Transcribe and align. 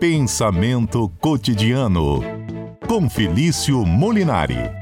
Pensamento 0.00 1.12
cotidiano 1.20 2.22
com 2.86 3.10
Felício 3.10 3.84
Molinari. 3.84 4.77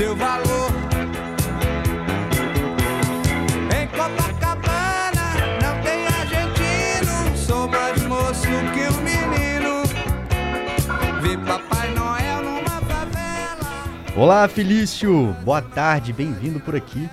Seu 0.00 0.16
valor. 0.16 0.70
Em 3.78 3.86
Copacabana 3.88 5.26
não 5.62 5.82
tem 5.82 6.06
argentino, 6.06 7.36
sou 7.36 7.68
mais 7.68 8.02
moço 8.04 8.48
que 8.72 8.88
o 8.88 8.96
menino. 9.02 9.82
Vi 11.20 11.36
Papai 11.36 11.90
Noel 11.90 12.42
numa 12.42 12.80
favela. 12.80 13.68
Olá, 14.16 14.48
Felício! 14.48 15.36
Boa 15.44 15.60
tarde, 15.60 16.14
bem-vindo 16.14 16.60
por 16.60 16.74
aqui. 16.74 17.06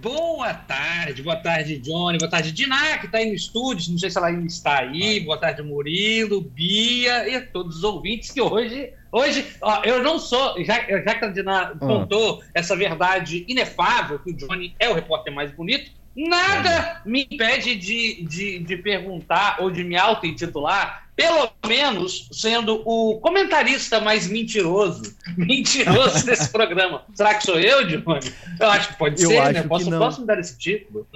Boa 0.00 0.54
tarde, 0.54 0.83
boa 1.22 1.36
tarde, 1.36 1.78
Johnny, 1.78 2.18
boa 2.18 2.30
tarde, 2.30 2.52
Diná, 2.52 2.98
que 2.98 3.06
está 3.06 3.18
aí 3.18 3.28
no 3.28 3.34
estúdio, 3.34 3.92
não 3.92 3.98
sei 3.98 4.10
se 4.10 4.16
ela 4.16 4.28
ainda 4.28 4.46
está 4.46 4.80
aí, 4.80 5.20
boa 5.20 5.36
tarde, 5.36 5.62
Murilo, 5.62 6.40
Bia 6.40 7.28
e 7.28 7.36
a 7.36 7.46
todos 7.46 7.76
os 7.76 7.84
ouvintes 7.84 8.30
que 8.30 8.40
hoje, 8.40 8.92
hoje, 9.12 9.44
ó, 9.60 9.82
eu 9.84 10.02
não 10.02 10.18
sou, 10.18 10.62
já, 10.64 10.80
já 10.80 11.14
que 11.14 11.24
a 11.24 11.28
Diná 11.28 11.74
contou 11.78 12.42
essa 12.54 12.74
verdade 12.74 13.44
inefável, 13.48 14.18
que 14.18 14.30
o 14.30 14.36
Johnny 14.36 14.74
é 14.78 14.88
o 14.88 14.94
repórter 14.94 15.32
mais 15.32 15.50
bonito, 15.52 15.90
nada 16.16 17.00
me 17.04 17.26
impede 17.30 17.74
de, 17.76 18.22
de, 18.24 18.58
de 18.60 18.76
perguntar 18.76 19.56
ou 19.60 19.70
de 19.70 19.82
me 19.84 19.96
auto-intitular, 19.96 21.08
pelo 21.16 21.50
menos 21.66 22.28
sendo 22.32 22.82
o 22.84 23.18
comentarista 23.20 24.00
mais 24.00 24.26
mentiroso, 24.28 25.14
mentiroso 25.36 26.26
desse 26.26 26.50
programa. 26.50 27.02
Será 27.14 27.34
que 27.34 27.44
sou 27.44 27.58
eu, 27.58 27.86
Johnny? 27.86 28.32
Eu 28.58 28.68
acho 28.68 28.88
que 28.88 28.98
pode 28.98 29.22
Eu 29.22 29.30
ser, 29.30 29.38
acho 29.38 29.52
né? 29.52 29.62
que 29.62 29.68
Posso, 29.68 29.90
não. 29.90 29.98
posso 29.98 30.20
me 30.20 30.26
dar 30.26 30.38
esse 30.38 30.58
título? 30.58 31.06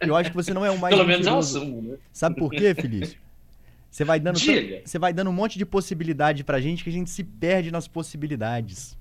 Eu 0.00 0.14
acho 0.16 0.30
que 0.30 0.36
você 0.36 0.52
não 0.52 0.64
é 0.64 0.70
o 0.70 0.78
mais 0.78 0.94
Pelo 0.94 1.06
menos 1.06 1.26
eu 1.26 1.32
mentiroso. 1.32 1.58
assumo, 1.58 1.82
né? 1.82 1.96
Sabe 2.12 2.36
por 2.36 2.50
quê, 2.50 2.74
Felício? 2.74 3.18
Você 3.90 4.04
vai 4.04 4.20
dando 4.20 4.38
você 4.38 4.98
vai 4.98 5.10
dando 5.14 5.30
um 5.30 5.32
monte 5.32 5.56
de 5.56 5.64
possibilidade 5.64 6.44
pra 6.44 6.60
gente 6.60 6.84
que 6.84 6.90
a 6.90 6.92
gente 6.92 7.08
se 7.08 7.24
perde 7.24 7.70
nas 7.70 7.88
possibilidades. 7.88 8.94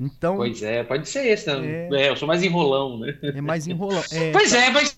Então, 0.00 0.36
Pois 0.36 0.62
é, 0.62 0.82
pode 0.82 1.06
ser 1.08 1.26
esse. 1.26 1.52
Né? 1.54 1.88
É. 1.92 2.06
É, 2.06 2.08
eu 2.08 2.16
sou 2.16 2.26
mais 2.26 2.42
enrolão, 2.42 2.98
né? 2.98 3.18
é 3.22 3.40
mais 3.42 3.66
enrolão. 3.66 4.02
É, 4.10 4.32
Pois 4.32 4.52
é, 4.54 4.70
mas 4.70 4.96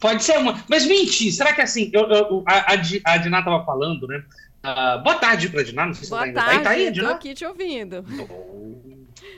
pode 0.00 0.24
ser 0.24 0.38
uma. 0.38 0.64
Mas 0.68 0.86
mentir, 0.86 1.30
será 1.32 1.52
que 1.52 1.60
assim, 1.60 1.90
eu, 1.92 2.02
eu- 2.10 2.42
a, 2.46 2.72
a, 2.72 2.76
Di- 2.76 3.02
a 3.04 3.18
Diná 3.18 3.42
tava 3.42 3.64
falando, 3.66 4.06
né? 4.08 4.22
Ah, 4.62 4.96
boa 4.96 5.16
tarde 5.16 5.50
pra 5.50 5.62
Diná, 5.62 5.84
não 5.84 5.92
sei 5.92 6.04
se 6.04 6.10
Boa 6.10 6.22
ela 6.22 6.26
ainda 6.28 6.40
tá 6.40 6.46
aí. 6.48 6.62
Tá 6.62 6.70
aí, 6.70 6.84
tarde, 6.84 7.00
tô 7.00 7.06
Diná? 7.06 7.10
aqui 7.16 7.34
te 7.34 7.44
ouvindo. 7.44 8.02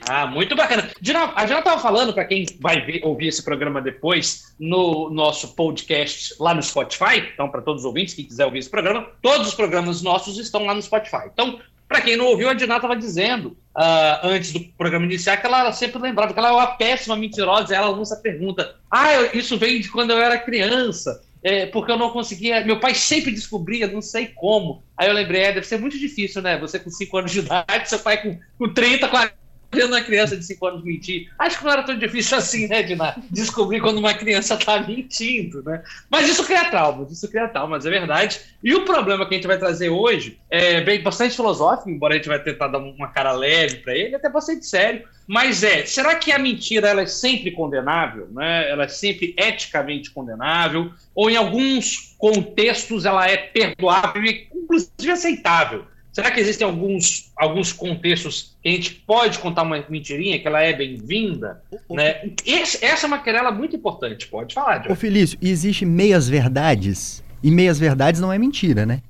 Ah, 0.07 0.25
muito 0.25 0.55
bacana. 0.55 0.89
Diná, 1.01 1.33
a 1.35 1.43
Diná 1.43 1.61
tava 1.61 1.81
falando, 1.81 2.13
para 2.13 2.23
quem 2.23 2.45
vai 2.61 2.79
ver- 2.85 3.01
ouvir 3.03 3.27
esse 3.27 3.43
programa 3.43 3.81
depois, 3.81 4.55
no 4.57 5.09
nosso 5.09 5.53
podcast 5.53 6.33
lá 6.39 6.53
no 6.53 6.63
Spotify. 6.63 7.17
Então, 7.33 7.49
para 7.49 7.61
todos 7.61 7.81
os 7.81 7.85
ouvintes, 7.85 8.13
quem 8.13 8.23
quiser 8.25 8.45
ouvir 8.45 8.59
esse 8.59 8.69
programa, 8.69 9.05
todos 9.21 9.49
os 9.49 9.53
programas 9.53 10.01
nossos 10.01 10.37
estão 10.37 10.65
lá 10.65 10.73
no 10.73 10.81
Spotify. 10.81 11.27
Então, 11.33 11.59
para 11.87 12.01
quem 12.01 12.17
não 12.17 12.25
ouviu, 12.25 12.49
a 12.49 12.53
Diná 12.53 12.75
estava 12.75 12.95
dizendo, 12.95 13.57
ah, 13.75 14.19
antes 14.23 14.51
do 14.51 14.59
programa 14.77 15.05
iniciar, 15.05 15.37
que 15.37 15.45
ela 15.45 15.71
sempre 15.71 16.01
lembrava 16.01 16.33
que 16.33 16.39
ela 16.39 16.49
é 16.49 16.51
uma 16.51 16.67
péssima 16.67 17.15
mentirosa. 17.15 17.75
Ela 17.75 17.89
lança 17.89 18.15
a 18.15 18.19
pergunta: 18.19 18.75
Ah, 18.91 19.13
eu- 19.13 19.29
isso 19.33 19.57
veio 19.57 19.81
de 19.81 19.89
quando 19.89 20.11
eu 20.11 20.17
era 20.17 20.37
criança. 20.37 21.23
É, 21.43 21.67
porque 21.67 21.91
eu 21.91 21.97
não 21.97 22.09
conseguia. 22.09 22.65
Meu 22.65 22.79
pai 22.79 22.95
sempre 22.95 23.31
descobria, 23.31 23.87
não 23.87 24.01
sei 24.01 24.27
como. 24.27 24.83
Aí 24.97 25.07
eu 25.07 25.13
lembrei, 25.13 25.43
é, 25.43 25.53
deve 25.53 25.67
ser 25.67 25.79
muito 25.79 25.97
difícil, 25.97 26.41
né? 26.41 26.57
Você 26.57 26.79
com 26.79 26.89
5 26.89 27.15
anos 27.17 27.31
de 27.31 27.39
idade, 27.39 27.87
seu 27.87 27.99
pai 27.99 28.21
com, 28.21 28.37
com 28.57 28.73
30, 28.73 29.07
40 29.07 29.33
vendo 29.71 29.93
uma 29.93 30.01
criança 30.01 30.35
de 30.37 30.43
5 30.45 30.65
anos 30.65 30.83
mentir. 30.83 31.31
Acho 31.37 31.57
que 31.57 31.65
não 31.65 31.71
era 31.71 31.83
tão 31.83 31.97
difícil 31.97 32.37
assim, 32.37 32.67
né, 32.67 32.83
Dina? 32.83 33.15
Descobrir 33.29 33.81
quando 33.81 33.97
uma 33.97 34.13
criança 34.13 34.57
tá 34.57 34.79
mentindo, 34.79 35.61
né? 35.63 35.83
Mas 36.09 36.27
isso 36.29 36.43
cria 36.45 36.69
traumas, 36.69 37.11
isso 37.11 37.29
cria 37.29 37.47
traumas, 37.47 37.85
é 37.85 37.89
verdade. 37.89 38.39
E 38.63 38.73
o 38.73 38.85
problema 38.85 39.25
que 39.27 39.35
a 39.35 39.37
gente 39.37 39.47
vai 39.47 39.57
trazer 39.57 39.89
hoje 39.89 40.39
é 40.49 40.81
bem 40.81 41.01
bastante 41.01 41.35
filosófico, 41.35 41.89
embora 41.89 42.13
a 42.13 42.17
gente 42.17 42.29
vai 42.29 42.41
tentar 42.41 42.67
dar 42.67 42.79
uma 42.79 43.09
cara 43.09 43.31
leve 43.31 43.77
para 43.77 43.95
ele, 43.95 44.15
até 44.15 44.29
bastante 44.29 44.65
sério. 44.65 45.03
Mas 45.27 45.61
é, 45.61 45.85
será 45.85 46.15
que 46.15 46.31
a 46.31 46.39
mentira 46.39 46.87
ela 46.87 47.01
é 47.01 47.05
sempre 47.05 47.51
condenável, 47.51 48.29
né? 48.31 48.69
Ela 48.69 48.85
é 48.85 48.87
sempre 48.87 49.35
eticamente 49.37 50.09
condenável, 50.11 50.91
ou 51.13 51.29
em 51.29 51.35
alguns 51.35 52.15
contextos 52.17 53.05
ela 53.05 53.29
é 53.29 53.35
perdoável 53.35 54.23
e 54.23 54.47
inclusive 54.55 55.11
aceitável? 55.11 55.85
Será 56.17 56.31
que 56.31 56.39
existem 56.39 56.65
alguns, 56.65 57.31
alguns 57.37 57.71
contextos 57.71 58.55
que 58.63 58.69
a 58.69 58.71
gente 58.71 58.95
pode 59.05 59.37
contar 59.37 59.61
uma 59.61 59.85
mentirinha, 59.87 60.39
que 60.39 60.47
ela 60.47 60.63
é 60.63 60.73
bem-vinda? 60.73 61.61
ô, 61.87 61.93
Né? 61.93 62.31
Esse- 62.43 62.83
essa 62.83 63.05
é 63.05 63.07
uma 63.07 63.19
querela 63.19 63.51
muito 63.51 63.75
importante, 63.75 64.25
pode 64.25 64.55
falar, 64.55 64.77
ô, 64.77 64.81
Diogo. 64.81 64.95
Felício, 64.95 65.37
e 65.39 65.51
existe 65.51 65.85
meias 65.85 66.27
verdades? 66.27 67.23
E 67.43 67.51
meias 67.51 67.77
verdades 67.77 68.19
não 68.19 68.33
é 68.33 68.39
mentira, 68.39 68.83
né? 68.83 69.03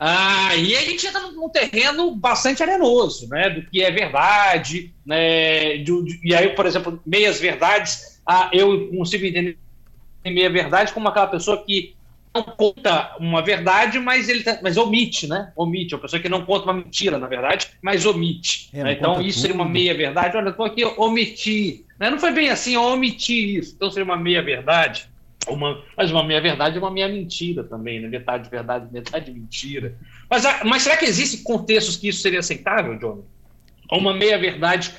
Ah, 0.00 0.56
e 0.56 0.74
a 0.74 0.80
gente 0.80 1.06
entra 1.06 1.20
num, 1.20 1.32
num 1.32 1.48
terreno 1.50 2.10
bastante 2.16 2.62
arenoso, 2.62 3.28
né? 3.28 3.50
Do 3.50 3.60
que 3.68 3.82
é 3.82 3.90
verdade, 3.90 4.94
né? 5.04 5.76
do- 5.84 6.02
de- 6.06 6.20
e 6.24 6.34
aí, 6.34 6.48
por 6.54 6.64
exemplo, 6.64 6.98
meias 7.04 7.38
verdades, 7.38 8.18
ah, 8.26 8.48
eu 8.50 8.88
consigo 8.88 9.26
entender 9.26 9.58
meia 10.24 10.48
verdade 10.48 10.90
como 10.94 11.06
aquela 11.06 11.26
pessoa 11.26 11.62
que 11.62 11.94
conta 12.42 13.16
uma 13.18 13.42
verdade, 13.42 13.98
mas 13.98 14.28
ele 14.28 14.42
tá- 14.42 14.58
mas 14.62 14.76
omite, 14.76 15.26
né? 15.26 15.52
Omite, 15.56 15.94
a 15.94 15.98
pessoa 15.98 16.20
que 16.20 16.28
não 16.28 16.44
conta 16.44 16.64
uma 16.64 16.74
mentira, 16.74 17.18
na 17.18 17.26
verdade, 17.26 17.68
mas 17.82 18.04
omite. 18.06 18.70
É, 18.72 18.82
né? 18.82 18.84
não 18.84 18.92
Então, 18.92 19.20
isso 19.22 19.40
seria 19.40 19.54
uma 19.54 19.64
tudo. 19.64 19.72
meia 19.72 19.94
verdade. 19.96 20.36
Olha, 20.36 20.48
eu 20.48 20.56
tô 20.56 20.64
aqui, 20.64 20.84
omiti. 20.84 21.84
Né? 21.98 22.10
Não 22.10 22.18
foi 22.18 22.32
bem 22.32 22.50
assim, 22.50 22.74
eu 22.74 22.82
omiti 22.82 23.56
isso. 23.58 23.74
Então, 23.76 23.90
seria 23.90 24.04
uma 24.04 24.16
meia 24.16 24.42
verdade. 24.42 25.08
Uma, 25.48 25.82
mas 25.96 26.10
uma 26.10 26.22
meia 26.22 26.40
verdade 26.40 26.76
é 26.76 26.80
uma 26.80 26.90
meia 26.90 27.08
mentira 27.08 27.64
também, 27.64 28.00
né? 28.00 28.08
Metade 28.08 28.50
verdade, 28.50 28.92
metade 28.92 29.30
mentira. 29.32 29.96
Mas, 30.28 30.44
mas 30.64 30.82
será 30.82 30.96
que 30.96 31.06
existem 31.06 31.42
contextos 31.42 31.96
que 31.96 32.08
isso 32.08 32.20
seria 32.20 32.40
aceitável, 32.40 32.98
John? 32.98 33.24
Uma 33.90 34.12
meia 34.12 34.36
verdade 34.38 34.92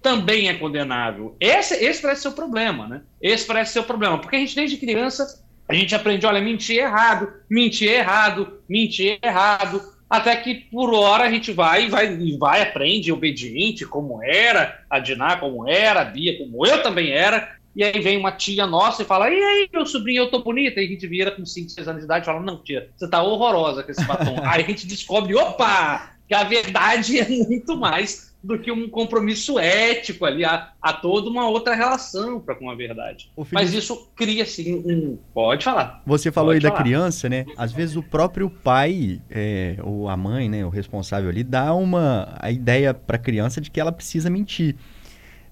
também 0.00 0.48
é 0.48 0.54
condenável? 0.54 1.34
Esse, 1.40 1.74
esse 1.82 2.00
parece 2.02 2.22
ser 2.22 2.28
o 2.28 2.32
problema, 2.32 2.86
né? 2.86 3.02
Esse 3.20 3.46
parece 3.46 3.72
ser 3.72 3.80
o 3.80 3.84
problema. 3.84 4.18
Porque 4.18 4.36
a 4.36 4.38
gente, 4.38 4.54
desde 4.54 4.76
criança, 4.76 5.43
a 5.68 5.74
gente 5.74 5.94
aprende, 5.94 6.26
olha, 6.26 6.40
mentir 6.40 6.78
é 6.78 6.82
errado, 6.82 7.32
mentir 7.48 7.90
é 7.90 7.98
errado, 7.98 8.60
mentir 8.68 9.18
é 9.22 9.28
errado. 9.28 9.80
Até 10.08 10.36
que, 10.36 10.54
por 10.54 10.92
hora, 10.92 11.24
a 11.24 11.30
gente 11.30 11.52
vai 11.52 11.86
e 11.86 11.88
vai, 11.88 12.14
e 12.14 12.36
vai, 12.36 12.62
aprende, 12.62 13.10
obediente, 13.10 13.86
como 13.86 14.22
era, 14.22 14.82
a 14.88 14.98
Diná 14.98 15.36
como 15.36 15.68
era, 15.68 16.02
a 16.02 16.04
Bia 16.04 16.38
como 16.38 16.66
eu 16.66 16.82
também 16.82 17.10
era. 17.10 17.56
E 17.74 17.82
aí 17.82 18.00
vem 18.00 18.16
uma 18.16 18.30
tia 18.30 18.66
nossa 18.66 19.02
e 19.02 19.06
fala: 19.06 19.30
E 19.30 19.42
aí, 19.42 19.68
meu 19.72 19.84
sobrinho, 19.86 20.22
eu 20.22 20.30
tô 20.30 20.40
bonita? 20.40 20.80
E 20.80 20.84
a 20.84 20.88
gente 20.88 21.06
vira 21.06 21.30
com 21.30 21.44
5, 21.44 21.70
6 21.70 21.88
anos 21.88 22.00
de 22.02 22.04
idade 22.04 22.24
e 22.24 22.26
fala: 22.26 22.40
Não, 22.40 22.62
tia, 22.62 22.88
você 22.94 23.08
tá 23.08 23.22
horrorosa 23.22 23.82
com 23.82 23.90
esse 23.90 24.04
batom. 24.04 24.36
aí 24.44 24.62
a 24.62 24.66
gente 24.66 24.86
descobre: 24.86 25.34
opa, 25.34 26.10
que 26.28 26.34
a 26.34 26.44
verdade 26.44 27.18
é 27.18 27.28
muito 27.28 27.76
mais 27.76 28.33
do 28.44 28.58
que 28.58 28.70
um 28.70 28.88
compromisso 28.90 29.58
ético 29.58 30.24
ali, 30.26 30.44
há, 30.44 30.72
há 30.80 30.92
toda 30.92 31.30
uma 31.30 31.48
outra 31.48 31.74
relação 31.74 32.38
para 32.38 32.54
com 32.54 32.68
a 32.70 32.74
verdade. 32.74 33.30
Ô, 33.34 33.46
Mas 33.50 33.72
isso 33.72 34.10
cria, 34.14 34.42
assim, 34.42 34.74
um. 34.86 35.18
Pode 35.32 35.64
falar. 35.64 36.02
Você 36.06 36.30
falou 36.30 36.50
Pode 36.50 36.58
aí 36.58 36.62
da 36.62 36.68
falar. 36.68 36.82
criança, 36.82 37.28
né? 37.28 37.46
Às 37.56 37.72
vezes 37.72 37.96
o 37.96 38.02
próprio 38.02 38.50
pai, 38.50 39.22
é, 39.30 39.76
ou 39.82 40.08
a 40.10 40.16
mãe, 40.16 40.48
né, 40.48 40.64
o 40.64 40.68
responsável 40.68 41.30
ali, 41.30 41.42
dá 41.42 41.74
uma 41.74 42.36
a 42.38 42.50
ideia 42.50 42.92
para 42.92 43.16
a 43.16 43.18
criança 43.18 43.60
de 43.60 43.70
que 43.70 43.80
ela 43.80 43.90
precisa 43.90 44.28
mentir. 44.28 44.76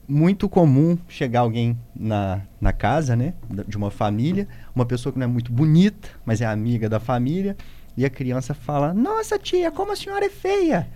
muito 0.07 0.49
comum 0.49 0.99
chegar 1.09 1.41
alguém 1.41 1.79
na, 1.95 2.43
na 2.61 2.73
casa, 2.73 3.15
né, 3.17 3.35
da- 3.49 3.63
de 3.63 3.77
uma 3.77 3.91
família, 3.91 4.47
uma 4.75 4.85
pessoa 4.85 5.13
que 5.13 5.19
não 5.19 5.25
é 5.25 5.29
muito 5.29 5.51
bonita, 5.53 6.09
mas 6.27 6.41
é 6.41 6.45
amiga 6.47 6.89
da 6.89 7.01
família, 7.01 7.57
e 7.97 8.05
a 8.05 8.11
criança 8.11 8.53
fala: 8.53 8.93
Nossa, 8.93 9.39
tia, 9.39 9.71
como 9.71 9.93
a 9.93 9.97
senhora 9.97 10.27
é 10.27 10.31
feia! 10.31 10.89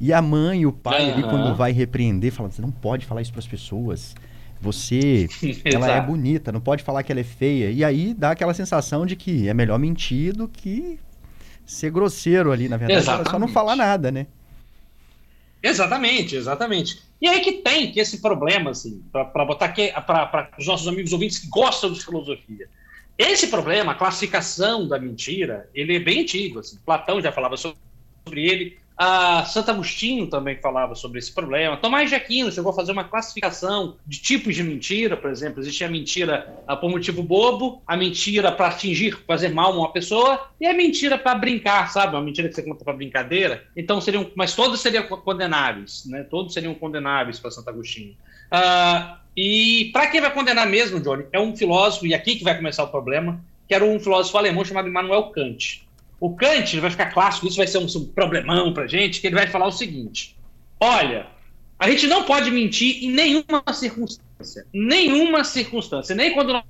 E 0.00 0.12
a 0.12 0.20
mãe 0.20 0.62
e 0.62 0.66
o 0.66 0.72
pai, 0.72 1.10
ali, 1.10 1.22
Aham. 1.22 1.30
quando 1.30 1.54
vai 1.54 1.72
repreender, 1.72 2.32
fala: 2.32 2.50
Você 2.50 2.60
não 2.60 2.70
pode 2.70 3.06
falar 3.06 3.22
isso 3.22 3.32
para 3.32 3.40
as 3.40 3.46
pessoas. 3.46 4.14
Você, 4.60 5.28
ela 5.64 5.90
é 5.90 6.00
bonita, 6.00 6.50
não 6.50 6.60
pode 6.60 6.82
falar 6.82 7.02
que 7.02 7.12
ela 7.12 7.20
é 7.20 7.24
feia. 7.24 7.70
E 7.70 7.84
aí 7.84 8.14
dá 8.14 8.30
aquela 8.30 8.54
sensação 8.54 9.04
de 9.04 9.14
que 9.16 9.48
é 9.48 9.54
melhor 9.54 9.78
mentir 9.78 10.34
do 10.34 10.48
que 10.48 10.98
ser 11.66 11.90
grosseiro 11.90 12.52
ali, 12.52 12.68
na 12.68 12.76
verdade. 12.76 13.08
Era 13.08 13.16
só 13.16 13.22
não 13.22 13.24
Exatamente. 13.24 13.52
falar 13.52 13.76
nada, 13.76 14.10
né? 14.10 14.26
Exatamente, 15.62 16.36
exatamente. 16.36 17.02
E 17.20 17.26
aí 17.26 17.40
que 17.40 17.52
tem 17.52 17.90
que 17.90 17.98
esse 17.98 18.20
problema, 18.20 18.70
assim, 18.70 19.02
para 19.10 19.44
botar 19.46 19.66
aqui 19.66 19.90
para 20.06 20.50
os 20.58 20.66
nossos 20.66 20.86
amigos 20.86 21.12
ouvintes 21.12 21.38
que 21.38 21.48
gostam 21.48 21.90
de 21.90 22.04
filosofia. 22.04 22.68
Esse 23.16 23.46
problema, 23.46 23.92
a 23.92 23.94
classificação 23.94 24.86
da 24.86 24.98
mentira, 24.98 25.70
ele 25.74 25.96
é 25.96 26.00
bem 26.00 26.20
antigo. 26.20 26.58
Assim. 26.58 26.78
Platão 26.84 27.22
já 27.22 27.32
falava 27.32 27.56
sobre 27.56 27.78
ele, 28.34 28.78
a 28.96 29.44
Santo 29.44 29.70
Agostinho 29.72 30.28
também 30.28 30.60
falava 30.60 30.94
sobre 30.94 31.18
esse 31.18 31.34
problema. 31.34 31.76
Tomás 31.76 32.08
de 32.08 32.14
Aquino 32.14 32.52
chegou 32.52 32.70
a 32.70 32.74
fazer 32.74 32.92
uma 32.92 33.04
classificação 33.04 33.98
de 34.06 34.18
tipos 34.20 34.54
de 34.54 34.62
mentira, 34.62 35.16
por 35.16 35.30
exemplo. 35.30 35.60
Existia 35.60 35.86
a 35.88 35.90
mentira 35.90 36.46
ah, 36.66 36.76
por 36.76 36.88
motivo 36.90 37.22
bobo, 37.22 37.82
a 37.86 37.96
mentira 37.96 38.52
para 38.52 38.68
atingir, 38.68 39.24
fazer 39.26 39.48
mal 39.48 39.72
a 39.72 39.76
uma 39.78 39.92
pessoa, 39.92 40.40
e 40.60 40.66
a 40.66 40.72
mentira 40.72 41.18
para 41.18 41.34
brincar, 41.38 41.90
sabe? 41.90 42.14
Uma 42.14 42.22
mentira 42.22 42.48
que 42.48 42.54
você 42.54 42.62
conta 42.62 42.84
para 42.84 42.92
brincadeira. 42.94 43.64
Então 43.76 44.00
seriam, 44.00 44.30
mas 44.36 44.54
todos 44.54 44.80
seriam 44.80 45.04
co- 45.08 45.18
condenáveis, 45.22 46.02
né? 46.06 46.22
Todos 46.30 46.52
seriam 46.54 46.74
condenáveis 46.74 47.40
para 47.40 47.50
Santo 47.50 47.68
Agostinho. 47.70 48.14
Ah, 48.50 49.20
e 49.36 49.90
para 49.92 50.06
quem 50.06 50.20
vai 50.20 50.32
condenar 50.32 50.68
mesmo, 50.68 51.00
Johnny, 51.00 51.24
é 51.32 51.40
um 51.40 51.56
filósofo, 51.56 52.06
e 52.06 52.14
aqui 52.14 52.36
que 52.36 52.44
vai 52.44 52.56
começar 52.56 52.84
o 52.84 52.90
problema, 52.90 53.44
que 53.66 53.74
era 53.74 53.84
um 53.84 53.98
filósofo 53.98 54.38
alemão 54.38 54.64
chamado 54.64 54.88
Immanuel 54.88 55.30
Kant. 55.32 55.83
O 56.24 56.34
Kant 56.34 56.80
vai 56.80 56.90
ficar 56.90 57.12
clássico, 57.12 57.46
isso 57.46 57.58
vai 57.58 57.66
ser 57.66 57.76
um, 57.76 58.06
problemão 58.06 58.72
pra 58.72 58.86
gente, 58.86 59.20
que 59.20 59.26
ele 59.26 59.36
vai 59.36 59.46
falar 59.46 59.66
o 59.66 59.70
seguinte: 59.70 60.34
olha, 60.80 61.26
a 61.78 61.90
gente 61.90 62.06
não 62.06 62.24
pode 62.24 62.50
mentir 62.50 63.04
em 63.04 63.10
nenhuma 63.10 63.62
circunstância. 63.74 64.66
Nenhuma 64.72 65.44
circunstância. 65.44 66.14
Nem 66.14 66.32
quando 66.32 66.64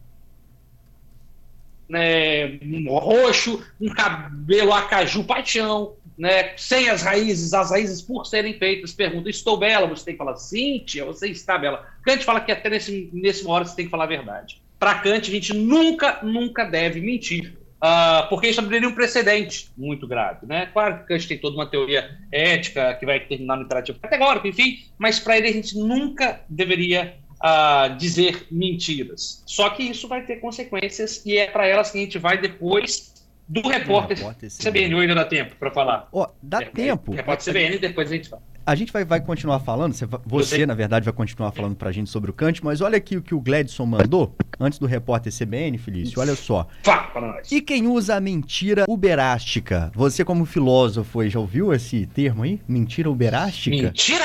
né, 1.88 2.58
um 2.64 2.98
roxo, 2.98 3.64
um 3.80 3.90
cabelo 3.90 4.72
acaju 4.72 5.22
paixão, 5.22 5.94
né, 6.18 6.56
sem 6.56 6.88
as 6.88 7.02
raízes, 7.02 7.54
as 7.54 7.70
raízes 7.70 8.02
por 8.02 8.26
serem 8.26 8.58
feitas, 8.58 8.92
pergunta, 8.92 9.30
estou 9.30 9.56
bela? 9.56 9.86
Você 9.86 10.06
tem 10.06 10.14
que 10.14 10.18
falar, 10.18 10.34
sim, 10.34 10.84
você 11.06 11.28
está 11.28 11.56
bela. 11.56 11.86
Kant 12.02 12.24
fala 12.24 12.40
que 12.40 12.50
até 12.50 12.68
nesse, 12.68 13.08
nesse 13.12 13.46
hora 13.46 13.64
você 13.64 13.76
tem 13.76 13.84
que 13.84 13.90
falar 13.92 14.02
a 14.02 14.08
verdade. 14.08 14.60
Para 14.80 14.98
Kant, 14.98 15.30
a 15.30 15.32
gente 15.32 15.54
nunca, 15.54 16.18
nunca 16.24 16.64
deve 16.64 17.00
mentir. 17.00 17.62
Ah, 17.86 18.26
porque 18.30 18.48
isso 18.48 18.60
abriria 18.60 18.88
um 18.88 18.94
precedente 18.94 19.70
muito 19.76 20.06
grave. 20.06 20.46
Né? 20.46 20.70
Claro 20.72 21.00
que 21.00 21.08
Kant 21.08 21.28
tem 21.28 21.36
toda 21.36 21.54
uma 21.54 21.66
teoria 21.66 22.18
ética 22.32 22.94
que 22.94 23.04
vai 23.04 23.20
terminar 23.20 23.56
no 23.56 23.64
imperativo 23.64 23.98
categórico, 23.98 24.46
enfim, 24.46 24.78
mas 24.96 25.20
para 25.20 25.36
ele 25.36 25.48
a 25.48 25.52
gente 25.52 25.76
nunca 25.76 26.40
deveria 26.48 27.16
ah, 27.38 27.88
dizer 27.88 28.46
mentiras. 28.50 29.42
Só 29.44 29.68
que 29.68 29.82
isso 29.82 30.08
vai 30.08 30.24
ter 30.24 30.36
consequências 30.36 31.22
e 31.26 31.36
é 31.36 31.46
para 31.46 31.66
elas 31.66 31.90
que 31.90 31.98
a 31.98 32.00
gente 32.00 32.18
vai 32.18 32.38
depois 32.38 33.22
do 33.46 33.60
repórter 33.68 34.16
repórter 34.16 34.48
CBN. 34.50 34.94
Ou 34.94 35.00
ainda 35.02 35.14
dá 35.14 35.26
tempo 35.26 35.54
para 35.56 35.70
falar? 35.70 36.08
Ó, 36.10 36.26
dá 36.42 36.62
É, 36.62 36.64
tempo. 36.64 37.12
Repórter 37.12 37.52
CBN 37.52 37.78
depois 37.78 38.10
a 38.10 38.14
gente 38.14 38.30
fala. 38.30 38.53
A 38.66 38.74
gente 38.74 38.90
vai, 38.90 39.04
vai 39.04 39.20
continuar 39.20 39.60
falando, 39.60 39.92
você, 39.92 40.06
você, 40.24 40.64
na 40.64 40.72
verdade, 40.72 41.04
vai 41.04 41.12
continuar 41.12 41.52
falando 41.52 41.76
pra 41.76 41.92
gente 41.92 42.08
sobre 42.08 42.30
o 42.30 42.32
Kant, 42.34 42.64
mas 42.64 42.80
olha 42.80 42.96
aqui 42.96 43.14
o 43.14 43.22
que 43.22 43.34
o 43.34 43.40
Gladson 43.40 43.84
mandou, 43.84 44.34
antes 44.58 44.78
do 44.78 44.86
repórter 44.86 45.30
CBN, 45.30 45.76
Felício, 45.76 46.18
olha 46.18 46.34
só. 46.34 46.66
Fala 46.82 47.02
para 47.08 47.26
nós. 47.28 47.52
E 47.52 47.60
quem 47.60 47.86
usa 47.86 48.16
a 48.16 48.20
mentira 48.20 48.86
uberástica? 48.88 49.92
Você, 49.94 50.24
como 50.24 50.46
filósofo, 50.46 51.28
já 51.28 51.38
ouviu 51.38 51.74
esse 51.74 52.06
termo 52.06 52.42
aí? 52.42 52.58
Mentira 52.66 53.10
uberástica? 53.10 53.76
Mentira 53.76 54.24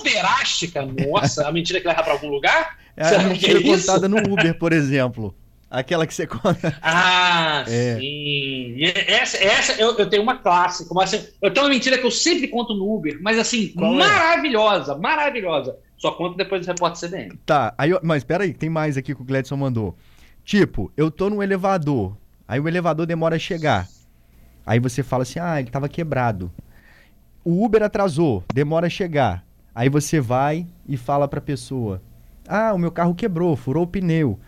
uberástica? 0.00 0.84
Nossa, 0.84 1.46
a 1.46 1.52
mentira 1.52 1.80
que 1.80 1.86
leva 1.86 2.02
para 2.02 2.12
algum 2.12 2.28
lugar? 2.28 2.78
É 2.96 3.14
a 3.14 3.22
mentira 3.22 3.60
é 3.60 3.62
contada 3.62 4.08
no 4.08 4.18
Uber, 4.18 4.58
por 4.58 4.72
exemplo. 4.72 5.32
Aquela 5.70 6.06
que 6.06 6.14
você 6.14 6.26
conta. 6.28 6.76
Ah, 6.80 7.64
É. 7.66 7.98
sim. 7.98 8.76
Essa, 9.08 9.36
essa 9.38 9.72
eu, 9.80 9.96
eu 9.98 10.08
tenho 10.08 10.22
uma 10.22 10.36
clássica. 10.38 10.92
Mas, 10.94 11.12
assim, 11.12 11.26
eu 11.42 11.52
tenho 11.52 11.66
uma 11.66 11.72
mentira 11.72 11.98
que 11.98 12.06
eu 12.06 12.10
sempre 12.10 12.48
conto 12.48 12.74
no 12.74 12.94
Uber, 12.94 13.18
mas 13.20 13.38
assim, 13.38 13.68
Qual 13.68 13.94
é? 13.94 13.98
maravilhosa, 13.98 14.96
maravilhosa. 14.96 15.76
Só 15.98 16.12
conto 16.12 16.36
depois 16.36 16.64
do 16.64 16.68
repórter 16.70 17.08
CBN. 17.08 17.38
Tá, 17.44 17.74
aí, 17.76 17.90
mas 18.02 18.22
peraí, 18.22 18.52
tem 18.52 18.68
mais 18.68 18.96
aqui 18.96 19.14
que 19.14 19.22
o 19.22 19.24
Gladson 19.24 19.56
mandou. 19.56 19.96
Tipo, 20.44 20.92
eu 20.96 21.10
tô 21.10 21.28
no 21.30 21.42
elevador, 21.42 22.16
aí 22.46 22.60
o 22.60 22.68
elevador 22.68 23.06
demora 23.06 23.36
a 23.36 23.38
chegar. 23.38 23.88
Aí 24.64 24.78
você 24.78 25.02
fala 25.02 25.22
assim, 25.22 25.38
ah, 25.40 25.58
ele 25.58 25.70
tava 25.70 25.88
quebrado. 25.88 26.52
O 27.44 27.64
Uber 27.64 27.82
atrasou, 27.82 28.44
demora 28.52 28.86
a 28.86 28.90
chegar. 28.90 29.44
Aí 29.74 29.88
você 29.88 30.20
vai 30.20 30.66
e 30.88 30.96
fala 30.96 31.26
pra 31.26 31.40
pessoa, 31.40 32.02
ah, 32.46 32.72
o 32.74 32.78
meu 32.78 32.90
carro 32.92 33.14
quebrou, 33.14 33.56
furou 33.56 33.84
o 33.84 33.86
pneu. 33.86 34.38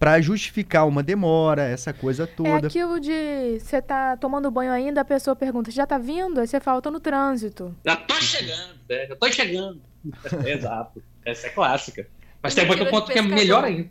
Pra 0.00 0.18
justificar 0.18 0.88
uma 0.88 1.02
demora, 1.02 1.62
essa 1.62 1.92
coisa 1.92 2.22
É 2.22 2.26
toda. 2.26 2.66
aquilo 2.66 2.98
de 2.98 3.60
você 3.60 3.82
tá 3.82 4.16
tomando 4.16 4.50
banho 4.50 4.72
ainda, 4.72 5.02
a 5.02 5.04
pessoa 5.04 5.36
pergunta, 5.36 5.70
já 5.70 5.86
tá 5.86 5.98
vindo? 5.98 6.40
Aí 6.40 6.46
você 6.46 6.58
fala, 6.58 6.80
tô 6.80 6.90
no 6.90 6.98
trânsito. 6.98 7.76
Já 7.84 7.96
tô 7.96 8.14
chegando, 8.14 8.76
né? 8.88 9.06
já 9.06 9.14
tô 9.14 9.30
chegando. 9.30 9.80
Exato. 10.46 11.02
Essa 11.22 11.48
é 11.48 11.50
clássica. 11.50 12.08
Mas 12.42 12.54
tem 12.54 12.64
uma 12.64 12.74
que 12.74 12.80
eu 12.80 12.86
Mentira 12.86 13.00
de 13.00 13.06
conto 13.06 13.12
que 13.12 13.18
é 13.18 13.22
melhor 13.22 13.62
ainda. 13.62 13.90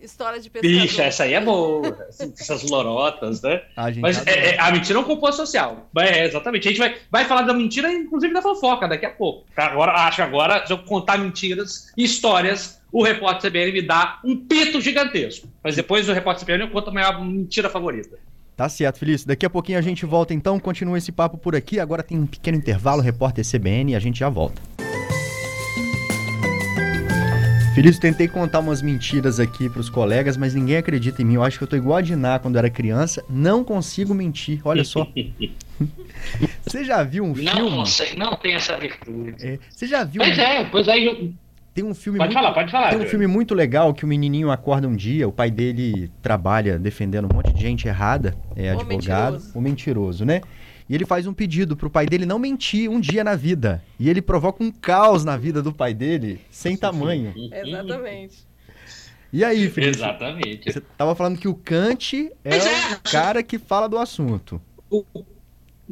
História 0.00 0.40
de 0.40 0.48
pescador. 0.48 0.80
Bicha, 0.80 1.02
essa 1.02 1.24
aí 1.24 1.34
é 1.34 1.40
boa. 1.40 2.06
Essas 2.08 2.62
lorotas, 2.62 3.42
né? 3.42 3.62
A 3.76 3.90
gente 3.90 4.00
Mas 4.00 4.26
é- 4.26 4.54
é- 4.54 4.60
a 4.60 4.70
mentira 4.70 4.98
é 4.98 5.02
um 5.02 5.04
composto 5.04 5.36
social. 5.36 5.88
É, 5.98 6.24
exatamente. 6.24 6.66
A 6.68 6.70
gente 6.70 6.80
vai, 6.80 6.96
vai 7.10 7.24
falar 7.24 7.42
da 7.42 7.52
mentira, 7.52 7.92
inclusive 7.92 8.32
da 8.32 8.40
fofoca, 8.42 8.88
daqui 8.88 9.06
a 9.06 9.10
pouco. 9.10 9.44
Agora, 9.56 9.92
acho 9.92 10.16
que 10.16 10.22
agora, 10.22 10.66
se 10.66 10.72
eu 10.72 10.78
contar 10.78 11.18
mentiras 11.18 11.92
e 11.96 12.04
histórias, 12.04 12.80
o 12.90 13.02
repórter 13.02 13.50
CBN 13.50 13.72
me 13.72 13.82
dá 13.82 14.18
um 14.24 14.36
pito 14.36 14.80
gigantesco. 14.80 15.48
Mas 15.62 15.76
depois 15.76 16.06
do 16.06 16.12
repórter 16.12 16.44
CBN 16.44 16.64
eu 16.64 16.70
conto 16.70 16.88
a 16.88 16.92
minha 16.92 17.12
mentira 17.20 17.68
favorita. 17.68 18.18
Tá 18.56 18.68
certo, 18.68 18.98
Felício. 18.98 19.26
Daqui 19.26 19.46
a 19.46 19.48
pouquinho 19.50 19.78
a 19.78 19.82
gente 19.82 20.04
volta 20.04 20.34
então, 20.34 20.60
continua 20.60 20.98
esse 20.98 21.10
papo 21.10 21.38
por 21.38 21.56
aqui. 21.56 21.80
Agora 21.80 22.02
tem 22.02 22.18
um 22.18 22.26
pequeno 22.26 22.58
intervalo, 22.58 23.00
repórter 23.00 23.42
CBN, 23.42 23.92
e 23.92 23.96
a 23.96 23.98
gente 23.98 24.18
já 24.18 24.28
volta. 24.28 24.60
Felício, 27.74 28.00
tentei 28.00 28.26
contar 28.26 28.58
umas 28.58 28.82
mentiras 28.82 29.38
aqui 29.38 29.68
pros 29.68 29.88
colegas, 29.88 30.36
mas 30.36 30.54
ninguém 30.54 30.76
acredita 30.76 31.22
em 31.22 31.24
mim. 31.24 31.34
Eu 31.34 31.42
acho 31.44 31.56
que 31.56 31.64
eu 31.64 31.68
tô 31.68 31.76
igual 31.76 31.98
a 31.98 32.00
Diná 32.00 32.38
quando 32.38 32.56
era 32.58 32.68
criança. 32.68 33.24
Não 33.30 33.62
consigo 33.62 34.12
mentir. 34.12 34.60
Olha 34.64 34.82
só. 34.84 35.06
Você 36.66 36.84
já 36.84 37.02
viu 37.04 37.24
um 37.24 37.28
Não, 37.28 37.34
filme? 37.34 37.70
não 37.70 37.86
sei, 37.86 38.14
não 38.16 38.36
tem 38.36 38.54
essa 38.54 38.76
virtude. 38.76 39.34
É, 39.40 39.58
Você 39.70 39.86
já 39.86 40.04
viu? 40.04 40.20
Pois 40.22 40.36
um- 40.36 40.40
é, 40.42 40.64
pois 40.64 40.88
aí. 40.88 41.06
eu- 41.06 41.32
Tem 41.72 41.84
um 41.84 41.94
filme 41.94 42.18
Pode 42.18 42.34
muito 42.34 42.42
falar, 42.42 42.54
pode 42.54 42.70
falar. 42.72 42.90
Tem 42.90 42.98
um 42.98 43.06
filme 43.06 43.26
muito 43.28 43.54
legal 43.54 43.94
que 43.94 44.04
o 44.04 44.08
menininho 44.08 44.50
acorda 44.50 44.86
um 44.88 44.94
dia, 44.96 45.26
o 45.26 45.32
pai 45.32 45.50
dele 45.50 46.10
trabalha 46.20 46.78
defendendo 46.78 47.26
um 47.32 47.34
monte 47.34 47.52
de 47.54 47.62
gente 47.62 47.86
errada, 47.88 48.36
é 48.56 48.74
O 48.74 48.80
advogado, 48.80 49.32
mentiroso. 49.34 49.58
o 49.58 49.60
mentiroso, 49.62 50.24
né? 50.24 50.40
E 50.90 50.94
ele 50.96 51.06
faz 51.06 51.24
um 51.24 51.32
pedido 51.32 51.76
pro 51.76 51.88
pai 51.88 52.04
dele 52.04 52.26
não 52.26 52.36
mentir 52.36 52.90
um 52.90 52.98
dia 52.98 53.22
na 53.22 53.36
vida. 53.36 53.80
E 53.96 54.10
ele 54.10 54.20
provoca 54.20 54.60
um 54.64 54.72
caos 54.72 55.24
na 55.24 55.36
vida 55.36 55.62
do 55.62 55.72
pai 55.72 55.94
dele, 55.94 56.40
sem 56.50 56.76
tamanho. 56.76 57.32
Exatamente. 57.64 58.38
E 59.32 59.44
aí, 59.44 59.70
Felipe? 59.70 59.96
Exatamente. 59.96 60.72
Você 60.72 60.80
tava 60.98 61.14
falando 61.14 61.38
que 61.38 61.46
o 61.46 61.54
Kant 61.54 62.32
é 62.44 62.50
Pois 62.50 62.66
é. 62.66 62.94
o 62.94 63.00
cara 63.08 63.40
que 63.40 63.56
fala 63.56 63.88
do 63.88 63.96
assunto. 63.98 64.60
O- 64.90 65.04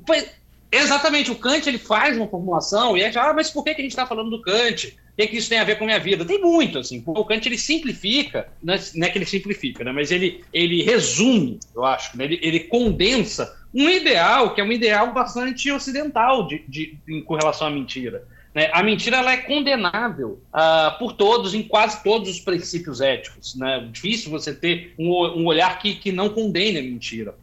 pois- 0.05 0.31
exatamente, 0.73 1.31
o 1.31 1.37
Kant 1.37 1.69
ele 1.69 1.79
faz 1.79 2.17
uma 2.17 2.27
formulação 2.27 2.97
e 2.97 3.03
a 3.03 3.07
gente, 3.07 3.19
ah, 3.21 3.33
mas 3.33 3.51
por 3.53 3.63
que, 3.63 3.75
que 3.75 3.81
a 3.81 3.85
gente 3.85 3.93
está 3.93 4.05
falando 4.05 4.31
do 4.31 4.43
Kant? 4.43 4.89
O 5.13 5.17
que, 5.21 5.29
que 5.29 5.37
isso 5.37 5.49
tem 5.49 5.59
a 5.61 5.65
ver 5.65 5.79
com 5.79 5.85
a 5.85 5.87
minha 5.87 6.01
vida? 6.01 6.25
Tem 6.25 6.41
muito, 6.41 6.77
assim. 6.77 7.05
O 7.07 7.25
Kant 7.25 7.47
ele 7.49 7.59
simplifica, 7.59 8.49
não 8.61 8.75
é, 8.75 8.81
não 8.97 9.07
é 9.07 9.11
que 9.11 9.19
ele 9.19 9.27
simplifica, 9.27 9.85
né? 9.85 9.93
Mas 9.93 10.11
ele, 10.11 10.45
ele 10.53 10.83
resume, 10.83 11.61
eu 11.75 11.85
acho, 11.85 12.17
né? 12.19 12.25
ele, 12.25 12.41
ele 12.43 12.61
condensa 12.61 13.57
um 13.75 13.89
ideal 13.89 14.55
que 14.55 14.61
é 14.61 14.65
um 14.65 14.73
ideal 14.73 15.13
bastante 15.13 15.71
ocidental 15.71 16.47
de, 16.47 16.65
de, 16.69 17.23
com 17.23 17.35
relação 17.35 17.67
à 17.67 17.71
mentira. 17.71 18.27
né? 18.55 18.71
A 18.73 18.83
mentira 18.83 19.19
ela 19.19 19.33
é 19.33 19.39
condenável 19.39 20.43
ah, 20.53 20.97
por 20.99 21.13
todos, 21.13 21.55
em 21.55 21.63
quase 21.63 22.03
todos 22.03 22.29
os 22.31 22.41
princípios 22.41 23.01
éticos. 23.01 23.55
Né? 23.55 23.89
Difícil 23.93 24.31
você 24.31 24.55
ter 24.55 24.95
um, 24.99 25.11
um 25.11 25.47
olhar 25.47 25.79
que, 25.79 25.95
que 25.95 26.11
não 26.11 26.29
condene 26.31 26.79
a 26.79 26.83
mentira. 26.83 27.35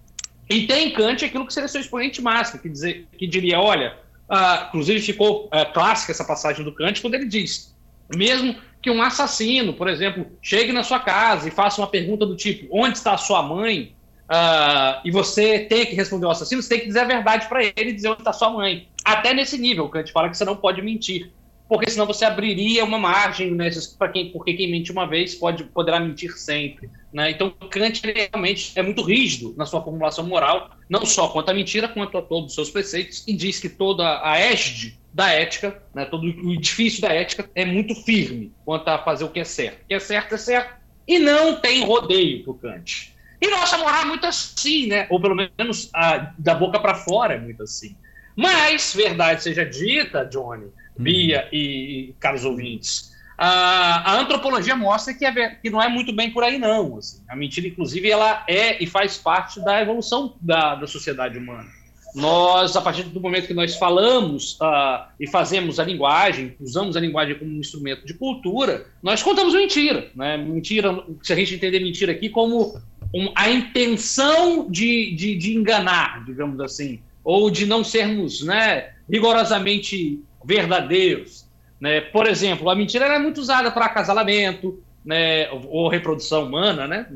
E 0.49 0.67
tem 0.67 0.89
em 0.89 0.91
Kant 0.91 1.25
aquilo 1.25 1.45
que 1.45 1.53
seria 1.53 1.67
seu 1.67 1.81
expoente 1.81 2.21
máximo, 2.21 2.61
que, 2.61 2.69
dizer, 2.69 3.07
que 3.17 3.25
diria, 3.25 3.59
olha, 3.59 3.97
ah, 4.29 4.65
inclusive 4.67 4.99
ficou 5.01 5.47
ah, 5.51 5.65
clássica 5.65 6.11
essa 6.11 6.23
passagem 6.23 6.63
do 6.63 6.71
Kant, 6.71 7.01
quando 7.01 7.15
ele 7.15 7.25
diz, 7.25 7.75
mesmo 8.15 8.55
que 8.81 8.91
um 8.91 9.01
assassino, 9.01 9.73
por 9.73 9.87
exemplo, 9.87 10.27
chegue 10.41 10.71
na 10.71 10.83
sua 10.83 10.99
casa 10.99 11.47
e 11.47 11.51
faça 11.51 11.81
uma 11.81 11.87
pergunta 11.87 12.23
do 12.25 12.35
tipo, 12.35 12.67
onde 12.71 12.97
está 12.97 13.13
a 13.13 13.17
sua 13.17 13.41
mãe? 13.41 13.94
Ah, 14.27 15.01
e 15.05 15.11
você 15.11 15.59
tem 15.59 15.85
que 15.85 15.95
responder 15.95 16.25
ao 16.25 16.31
assassino, 16.31 16.61
você 16.61 16.69
tem 16.69 16.79
que 16.79 16.87
dizer 16.87 17.01
a 17.01 17.05
verdade 17.05 17.47
para 17.47 17.63
ele 17.63 17.89
e 17.89 17.93
dizer 17.93 18.09
onde 18.09 18.21
está 18.21 18.33
sua 18.33 18.49
mãe. 18.49 18.87
Até 19.03 19.33
nesse 19.33 19.57
nível, 19.57 19.87
Kant 19.89 20.11
fala 20.11 20.29
que 20.29 20.37
você 20.37 20.45
não 20.45 20.55
pode 20.55 20.81
mentir. 20.81 21.31
porque 21.67 21.89
senão 21.89 22.05
você 22.05 22.25
abriria 22.25 22.83
uma 22.83 22.97
margem 22.97 23.51
né, 23.51 23.69
para 23.97 24.09
quem, 24.09 24.31
porque 24.31 24.53
quem 24.53 24.69
mente 24.69 24.91
uma 24.91 25.07
vez 25.07 25.35
pode 25.35 25.63
poderá 25.65 25.99
mentir 25.99 26.31
sempre. 26.37 26.89
Né? 27.11 27.31
Então, 27.31 27.49
Kant 27.69 28.01
realmente 28.03 28.71
é 28.75 28.83
muito 28.83 29.01
rígido 29.01 29.53
na 29.57 29.65
sua 29.65 29.81
formulação 29.81 30.25
moral, 30.25 30.71
não 30.89 31.05
só 31.05 31.27
quanto 31.29 31.49
à 31.49 31.53
mentira, 31.53 31.87
quanto 31.87 32.17
a 32.17 32.21
todos 32.21 32.49
os 32.49 32.55
seus 32.55 32.69
preceitos, 32.69 33.23
e 33.27 33.33
diz 33.33 33.59
que 33.59 33.69
toda 33.69 34.21
a 34.23 34.39
égide 34.39 34.99
da 35.13 35.29
ética, 35.29 35.81
né, 35.93 36.05
todo 36.05 36.23
o 36.23 36.53
edifício 36.53 37.01
da 37.01 37.09
ética 37.09 37.49
é 37.55 37.65
muito 37.65 37.95
firme 37.95 38.51
quanto 38.63 38.87
a 38.87 38.99
fazer 38.99 39.23
o 39.23 39.29
que 39.29 39.39
é 39.39 39.45
certo. 39.45 39.83
O 39.83 39.87
que 39.87 39.93
é 39.93 39.99
certo 39.99 40.35
é 40.35 40.37
certo, 40.37 40.75
e 41.07 41.17
não 41.17 41.55
tem 41.55 41.83
rodeio 41.83 42.43
para 42.43 42.73
Kant. 42.73 43.14
E 43.45 43.49
nossa 43.51 43.77
moral 43.77 44.01
é 44.01 44.05
muito 44.05 44.25
assim, 44.25 44.87
né? 44.87 45.05
Ou 45.07 45.21
pelo 45.21 45.35
menos 45.35 45.91
a, 45.93 46.33
da 46.35 46.55
boca 46.55 46.79
para 46.79 46.95
fora 46.95 47.35
é 47.35 47.39
muito 47.39 47.61
assim. 47.61 47.95
Mas, 48.35 48.91
verdade 48.95 49.43
seja 49.43 49.63
dita, 49.63 50.25
Johnny, 50.25 50.65
Bia 50.97 51.47
e, 51.51 52.09
e 52.09 52.15
caros 52.19 52.43
ouvintes, 52.43 53.13
a, 53.37 54.13
a 54.13 54.19
antropologia 54.19 54.75
mostra 54.75 55.13
que, 55.13 55.23
é, 55.23 55.49
que, 55.49 55.69
não 55.69 55.79
é 55.79 55.87
muito 55.87 56.11
bem 56.11 56.31
por 56.31 56.43
aí, 56.43 56.57
não. 56.57 56.97
Assim. 56.97 57.21
A 57.29 57.35
mentira, 57.35 57.67
inclusive, 57.67 58.09
ela 58.09 58.43
é 58.47 58.83
e 58.83 58.87
faz 58.87 59.15
parte 59.15 59.63
da 59.63 59.79
evolução 59.79 60.35
da, 60.41 60.73
da 60.73 60.87
sociedade 60.87 61.37
humana. 61.37 61.69
Nós, 62.15 62.75
a 62.77 62.81
partir 62.81 63.03
do 63.03 63.19
momento 63.19 63.45
que 63.45 63.53
nós 63.53 63.75
falamos 63.75 64.53
uh, 64.61 65.05
e 65.19 65.27
fazemos 65.27 65.81
a 65.81 65.83
linguagem, 65.83 66.55
usamos 66.61 66.95
a 66.95 66.99
linguagem 66.99 67.37
como 67.37 67.51
um 67.51 67.59
instrumento 67.59 68.05
de 68.07 68.13
cultura, 68.13 68.87
nós 69.03 69.21
contamos 69.21 69.53
mentira. 69.53 70.09
Né? 70.15 70.37
Mentira, 70.37 70.97
se 71.21 71.33
a 71.33 71.35
gente 71.35 71.55
entender 71.55 71.81
mentira 71.81 72.13
aqui 72.13 72.29
como 72.29 72.81
um, 73.15 73.31
a 73.33 73.49
intenção 73.49 74.69
de, 74.69 75.15
de, 75.15 75.35
de 75.35 75.55
enganar, 75.55 76.25
digamos 76.25 76.59
assim, 76.59 76.99
ou 77.23 77.49
de 77.49 77.65
não 77.65 77.81
sermos 77.81 78.43
né, 78.43 78.89
rigorosamente 79.09 80.19
verdadeiros. 80.43 81.47
Né? 81.79 82.01
Por 82.01 82.27
exemplo, 82.27 82.69
a 82.69 82.75
mentira 82.75 83.05
é 83.05 83.17
muito 83.17 83.39
usada 83.39 83.71
para 83.71 83.85
acasalamento 83.85 84.83
né, 85.03 85.49
ou 85.49 85.87
reprodução 85.87 86.43
humana, 86.43 86.87
né, 86.87 87.07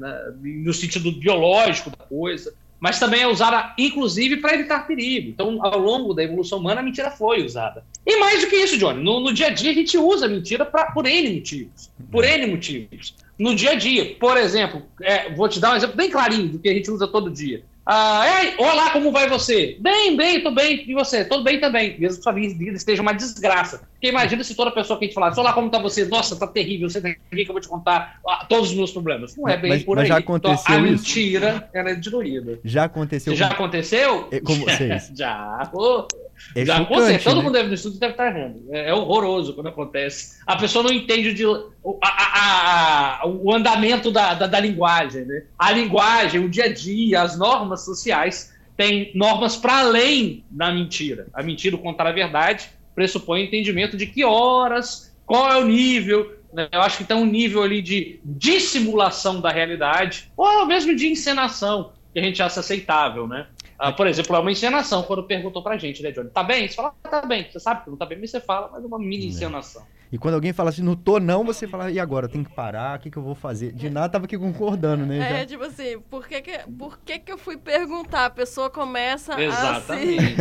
no 0.41 0.73
sentido 0.73 1.11
biológico 1.11 1.89
da 1.89 2.05
coisa, 2.05 2.53
mas 2.79 2.97
também 2.97 3.21
é 3.21 3.27
usada, 3.27 3.73
inclusive, 3.77 4.37
para 4.37 4.53
evitar 4.53 4.87
perigo. 4.87 5.29
Então, 5.29 5.59
ao 5.65 5.77
longo 5.77 6.13
da 6.13 6.23
evolução 6.23 6.59
humana, 6.59 6.79
a 6.79 6.83
mentira 6.83 7.11
foi 7.11 7.43
usada. 7.43 7.83
E 8.05 8.17
mais 8.17 8.39
do 8.39 8.47
que 8.47 8.55
isso, 8.55 8.77
Johnny, 8.77 9.03
no, 9.03 9.19
no 9.19 9.33
dia 9.33 9.47
a 9.47 9.49
dia 9.49 9.71
a 9.71 9.73
gente 9.73 9.97
usa 9.97 10.27
a 10.27 10.29
mentira 10.29 10.65
pra, 10.65 10.91
por 10.91 11.05
N 11.05 11.35
motivos. 11.35 11.91
Por 12.09 12.23
N 12.23 12.47
motivos. 12.47 13.15
No 13.39 13.55
dia 13.55 13.71
a 13.71 13.75
dia, 13.75 14.15
por 14.19 14.35
exemplo, 14.35 14.81
é, 15.01 15.33
vou 15.33 15.47
te 15.47 15.59
dar 15.61 15.71
um 15.71 15.75
exemplo 15.77 15.95
bem 15.95 16.11
clarinho 16.11 16.49
do 16.49 16.59
que 16.59 16.67
a 16.67 16.73
gente 16.73 16.91
usa 16.91 17.07
todo 17.07 17.31
dia. 17.31 17.63
Ah, 17.91 18.43
Ei, 18.43 18.53
olá, 18.59 18.91
como 18.91 19.11
vai 19.11 19.27
você? 19.27 19.75
Bem, 19.79 20.15
bem, 20.15 20.43
tô 20.43 20.51
bem. 20.51 20.83
E 20.87 20.93
você? 20.93 21.25
Tudo 21.25 21.43
bem 21.43 21.59
também. 21.59 21.99
Mesmo 21.99 22.17
que 22.17 22.23
sua 22.23 22.33
vida 22.33 22.63
esteja 22.77 23.01
uma 23.01 23.13
desgraça. 23.13 23.79
Porque 23.93 24.09
imagina 24.09 24.43
se 24.43 24.53
toda 24.53 24.69
pessoa 24.69 24.99
que 24.99 25.05
a 25.05 25.07
gente 25.07 25.15
falasse, 25.15 25.39
olá, 25.39 25.53
como 25.53 25.71
tá 25.71 25.79
você? 25.79 26.05
Nossa, 26.05 26.35
tá 26.35 26.45
terrível, 26.45 26.87
você 26.87 27.01
tem 27.01 27.13
aqui 27.13 27.45
que 27.45 27.49
eu 27.49 27.53
vou 27.53 27.59
te 27.61 27.67
contar 27.67 28.19
ah, 28.27 28.45
todos 28.47 28.69
os 28.69 28.75
meus 28.75 28.91
problemas. 28.91 29.35
Não 29.35 29.49
é 29.49 29.57
bem 29.57 29.71
Mas- 29.71 29.83
por 29.83 29.95
mas 29.95 30.03
aí. 30.03 30.09
já 30.09 30.17
aconteceu 30.17 30.75
então, 30.75 30.75
a 30.75 30.87
isso? 30.87 31.03
mentira, 31.03 31.69
ela 31.73 31.89
é 31.89 31.95
diluída. 31.95 32.59
Já 32.63 32.83
aconteceu. 32.83 33.35
Já 33.35 33.47
aconteceu? 33.47 34.27
É, 34.29 34.39
com 34.39 34.53
vocês? 34.53 35.11
já. 35.17 35.67
Pô, 35.71 36.07
É 36.55 36.65
já 36.65 36.77
chocante, 36.77 36.93
aconteceu. 36.99 37.23
Todo 37.31 37.37
né? 37.37 37.43
mundo 37.43 37.53
deve 37.53 37.67
no 37.69 37.73
estudo 37.73 37.99
deve 37.99 38.13
estar 38.13 38.27
errando. 38.27 38.63
É, 38.71 38.89
é 38.89 38.93
horroroso 38.93 39.53
quando 39.53 39.67
acontece. 39.67 40.39
A 40.45 40.55
pessoa 40.55 40.83
não 40.83 40.91
entende 40.91 41.33
de, 41.33 41.45
o, 41.45 41.71
a- 42.03 42.07
a- 42.07 43.19
a- 43.23 43.27
o 43.27 43.53
andamento 43.53 44.11
da, 44.11 44.33
da, 44.33 44.47
da 44.47 44.59
linguagem. 44.59 45.25
Né? 45.25 45.43
A 45.57 45.71
linguagem, 45.71 46.43
o 46.43 46.49
dia 46.49 46.65
a 46.65 46.73
dia, 46.73 47.21
as 47.21 47.37
normas 47.37 47.85
sociais 47.85 48.53
têm 48.77 49.11
normas 49.15 49.57
para 49.57 49.79
além 49.79 50.43
da 50.49 50.71
mentira. 50.71 51.27
A 51.33 51.43
mentira, 51.43 51.75
o 51.75 51.79
contar 51.79 52.07
a 52.07 52.11
verdade, 52.11 52.69
pressupõe 52.95 53.41
o 53.41 53.43
entendimento 53.45 53.95
de 53.97 54.05
que 54.05 54.23
horas, 54.23 55.13
qual 55.25 55.51
é 55.51 55.57
o 55.57 55.65
nível. 55.65 56.33
né? 56.53 56.67
Eu 56.71 56.81
acho 56.81 56.97
que 56.97 57.03
tem 57.03 57.15
um 57.17 57.25
nível 57.25 57.61
ali 57.61 57.81
de 57.81 58.19
dissimulação 58.23 59.41
da 59.41 59.49
realidade, 59.51 60.31
ou 60.35 60.65
mesmo 60.65 60.95
de 60.95 61.07
encenação, 61.07 61.91
que 62.13 62.19
a 62.19 62.23
gente 62.23 62.41
acha 62.41 62.59
aceitável, 62.59 63.27
né? 63.27 63.47
Ah, 63.79 63.93
por 63.93 64.07
exemplo, 64.07 64.35
é 64.35 64.39
uma 64.39 64.51
encenação, 64.51 65.03
quando 65.03 65.23
perguntou 65.23 65.63
pra 65.63 65.77
gente, 65.77 66.03
né, 66.03 66.11
Johnny? 66.11 66.29
Tá 66.29 66.43
bem? 66.43 66.67
Você 66.67 66.75
fala, 66.75 66.93
ah, 67.01 67.07
tá 67.07 67.21
bem. 67.25 67.47
Você 67.49 67.61
sabe 67.61 67.85
que 67.85 67.89
não 67.89 67.95
tá 67.95 68.05
bem, 68.05 68.19
mas 68.19 68.29
você 68.29 68.41
fala, 68.41 68.69
mas 68.73 68.83
é 68.83 68.85
uma 68.85 68.99
mini 68.99 69.27
encenação. 69.27 69.83
E 70.11 70.17
quando 70.17 70.33
alguém 70.33 70.51
fala 70.51 70.69
assim, 70.69 70.83
não 70.83 70.97
tô 70.97 71.17
não, 71.17 71.45
você 71.45 71.65
fala, 71.65 71.89
e 71.89 71.97
agora? 71.97 72.27
Tenho 72.27 72.43
que 72.43 72.53
parar, 72.53 72.97
o 72.97 73.01
que, 73.01 73.09
que 73.09 73.17
eu 73.17 73.23
vou 73.23 73.35
fazer? 73.35 73.71
De 73.71 73.89
nada 73.89 74.09
tava 74.09 74.25
aqui 74.25 74.37
concordando, 74.37 75.05
né? 75.05 75.19
É, 75.19 75.39
já. 75.39 75.45
tipo 75.45 75.63
assim, 75.63 75.97
por 76.09 76.27
que 76.27 76.41
que, 76.41 76.57
por 76.77 76.99
que 76.99 77.19
que 77.19 77.31
eu 77.31 77.37
fui 77.37 77.55
perguntar? 77.55 78.25
A 78.25 78.29
pessoa 78.29 78.69
começa 78.69 79.35
a 79.35 79.37
se... 79.37 79.43
Exatamente. 79.43 80.35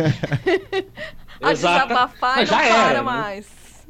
a 1.41 1.53
desabafar 1.53 2.39
e 2.39 2.41
não 2.41 2.45
já 2.45 2.57
para 2.57 2.67
era, 2.67 2.93
né? 2.95 3.01
mais. 3.01 3.87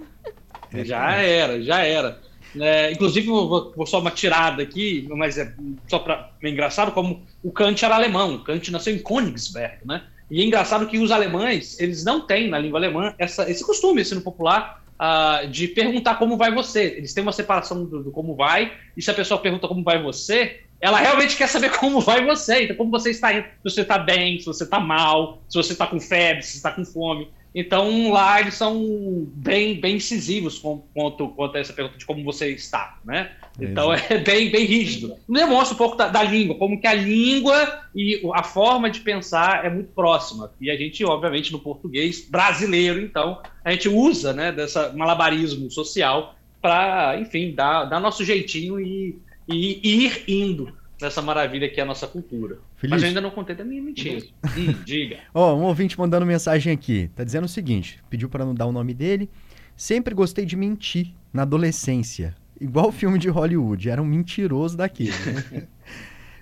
Já 0.71 1.13
era, 1.15 1.61
já 1.63 1.79
era. 1.79 2.21
É, 2.59 2.91
inclusive, 2.91 3.27
vou, 3.27 3.73
vou 3.75 3.85
só 3.85 3.99
uma 3.99 4.11
tirada 4.11 4.63
aqui, 4.63 5.07
mas 5.09 5.37
é 5.37 5.53
só 5.87 5.99
para 5.99 6.31
é 6.41 6.49
engraçado 6.49 6.91
como 6.91 7.23
o 7.43 7.51
Kant 7.51 7.83
era 7.83 7.95
alemão. 7.95 8.35
O 8.35 8.43
Kant 8.43 8.71
nasceu 8.71 8.95
em 8.95 8.99
Königsberg, 8.99 9.85
né? 9.85 10.03
E 10.31 10.41
é 10.41 10.45
engraçado 10.45 10.87
que 10.87 10.99
os 10.99 11.11
alemães, 11.11 11.79
eles 11.79 12.03
não 12.03 12.21
têm 12.21 12.49
na 12.49 12.59
língua 12.59 12.79
alemã 12.79 13.13
essa, 13.17 13.49
esse 13.49 13.65
costume, 13.65 14.03
no 14.13 14.21
popular, 14.21 14.83
ah, 14.97 15.43
de 15.49 15.67
perguntar 15.67 16.15
como 16.15 16.37
vai 16.37 16.53
você. 16.53 16.95
Eles 16.97 17.13
têm 17.13 17.23
uma 17.23 17.31
separação 17.31 17.85
do, 17.85 18.03
do 18.03 18.11
como 18.11 18.35
vai, 18.35 18.73
e 18.95 19.01
se 19.01 19.09
a 19.09 19.13
pessoa 19.13 19.39
pergunta 19.39 19.67
como 19.67 19.83
vai 19.83 20.01
você, 20.01 20.61
ela 20.79 20.99
realmente 20.99 21.35
quer 21.35 21.47
saber 21.47 21.71
como 21.77 21.99
vai 21.99 22.25
você, 22.25 22.63
então 22.63 22.75
como 22.75 22.91
você 22.91 23.09
está 23.09 23.33
indo, 23.33 23.45
se 23.45 23.63
você 23.63 23.81
está 23.81 23.97
bem, 23.97 24.39
se 24.39 24.45
você 24.45 24.63
está 24.63 24.79
mal, 24.79 25.41
se 25.49 25.57
você 25.57 25.73
está 25.73 25.87
com 25.87 25.99
febre, 25.99 26.43
se 26.43 26.51
você 26.51 26.57
está 26.57 26.71
com 26.71 26.85
fome. 26.85 27.27
Então 27.53 28.11
lá 28.11 28.39
eles 28.39 28.53
são 28.53 29.27
bem, 29.33 29.79
bem 29.79 29.95
incisivos 29.95 30.59
com- 30.59 30.83
quanto, 30.93 31.29
quanto 31.29 31.57
a 31.57 31.59
essa 31.59 31.73
pergunta 31.73 31.97
de 31.97 32.05
como 32.05 32.23
você 32.23 32.51
está, 32.51 32.99
né? 33.03 33.31
Então 33.59 33.91
é 33.93 34.17
bem, 34.19 34.51
bem 34.51 34.65
rígido. 34.65 35.15
Demonstra 35.27 35.73
um 35.73 35.77
pouco 35.77 35.97
da, 35.97 36.07
da 36.07 36.23
língua, 36.23 36.55
como 36.55 36.79
que 36.79 36.87
a 36.87 36.93
língua 36.93 37.81
e 37.95 38.21
a 38.33 38.43
forma 38.43 38.89
de 38.89 38.99
pensar 38.99 39.65
é 39.65 39.69
muito 39.69 39.91
próxima. 39.93 40.51
E 40.61 40.69
a 40.69 40.77
gente, 40.77 41.03
obviamente, 41.03 41.51
no 41.51 41.59
português 41.59 42.27
brasileiro, 42.29 43.01
então, 43.01 43.41
a 43.65 43.71
gente 43.71 43.89
usa, 43.89 44.31
né, 44.31 44.51
dessa 44.51 44.93
malabarismo 44.93 45.69
social 45.71 46.35
para, 46.61 47.19
enfim, 47.19 47.53
dar, 47.53 47.85
dar 47.85 47.99
nosso 47.99 48.23
jeitinho 48.23 48.79
e, 48.79 49.17
e 49.47 50.05
ir 50.05 50.23
indo 50.27 50.78
nessa 51.01 51.21
maravilha 51.21 51.69
que 51.69 51.79
é 51.79 51.83
a 51.83 51.85
nossa 51.85 52.07
cultura. 52.07 52.59
Feliz. 52.75 52.91
Mas 52.91 53.01
eu 53.01 53.07
ainda 53.09 53.21
não 53.21 53.31
contei 53.31 53.55
da 53.55 53.63
minha 53.63 53.81
mentira. 53.81 54.25
Hum, 54.57 54.73
diga. 54.85 55.19
Ó, 55.33 55.55
um 55.55 55.63
ouvinte 55.63 55.97
mandando 55.97 56.25
mensagem 56.25 56.73
aqui. 56.73 57.09
Tá 57.15 57.23
dizendo 57.23 57.45
o 57.45 57.49
seguinte: 57.49 57.99
pediu 58.09 58.27
para 58.27 58.43
não 58.45 58.53
dar 58.53 58.65
o 58.65 58.71
nome 58.71 58.93
dele. 58.93 59.29
Sempre 59.75 60.13
gostei 60.13 60.45
de 60.45 60.55
mentir 60.55 61.13
na 61.31 61.43
adolescência. 61.43 62.35
Igual 62.59 62.91
filme 62.91 63.17
de 63.17 63.29
Hollywood. 63.29 63.89
Era 63.89 64.01
um 64.01 64.05
mentiroso 64.05 64.75
daquele. 64.75 65.11
né? 65.51 65.67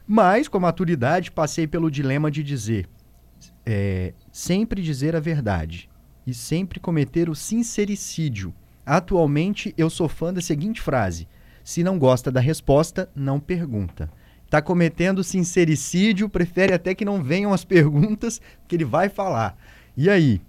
Mas, 0.08 0.48
com 0.48 0.58
a 0.58 0.62
maturidade, 0.62 1.32
passei 1.32 1.68
pelo 1.68 1.92
dilema 1.92 2.32
de 2.32 2.42
dizer. 2.42 2.88
é, 3.66 4.14
sempre 4.32 4.82
dizer 4.82 5.16
a 5.16 5.20
verdade. 5.20 5.90
E 6.26 6.34
sempre 6.34 6.80
cometer 6.80 7.30
o 7.30 7.36
sincericídio. 7.36 8.54
Atualmente, 8.86 9.74
eu 9.78 9.90
sou 9.90 10.08
fã 10.08 10.34
da 10.34 10.42
seguinte 10.42 10.82
frase: 10.82 11.28
Se 11.64 11.84
não 11.84 12.00
gosta 12.00 12.32
da 12.32 12.40
resposta, 12.40 13.10
não 13.16 13.40
pergunta. 13.40 14.10
Tá 14.50 14.62
cometendo 14.62 15.24
sincericídio, 15.24 16.30
prefere 16.30 16.74
até 16.74 16.96
que 16.96 17.04
não 17.04 17.22
venham 17.22 17.54
as 17.54 17.66
perguntas 17.66 18.42
que 18.68 18.76
ele 18.76 18.86
vai 18.86 19.10
falar. 19.10 19.58
E 19.96 20.10
aí? 20.10 20.42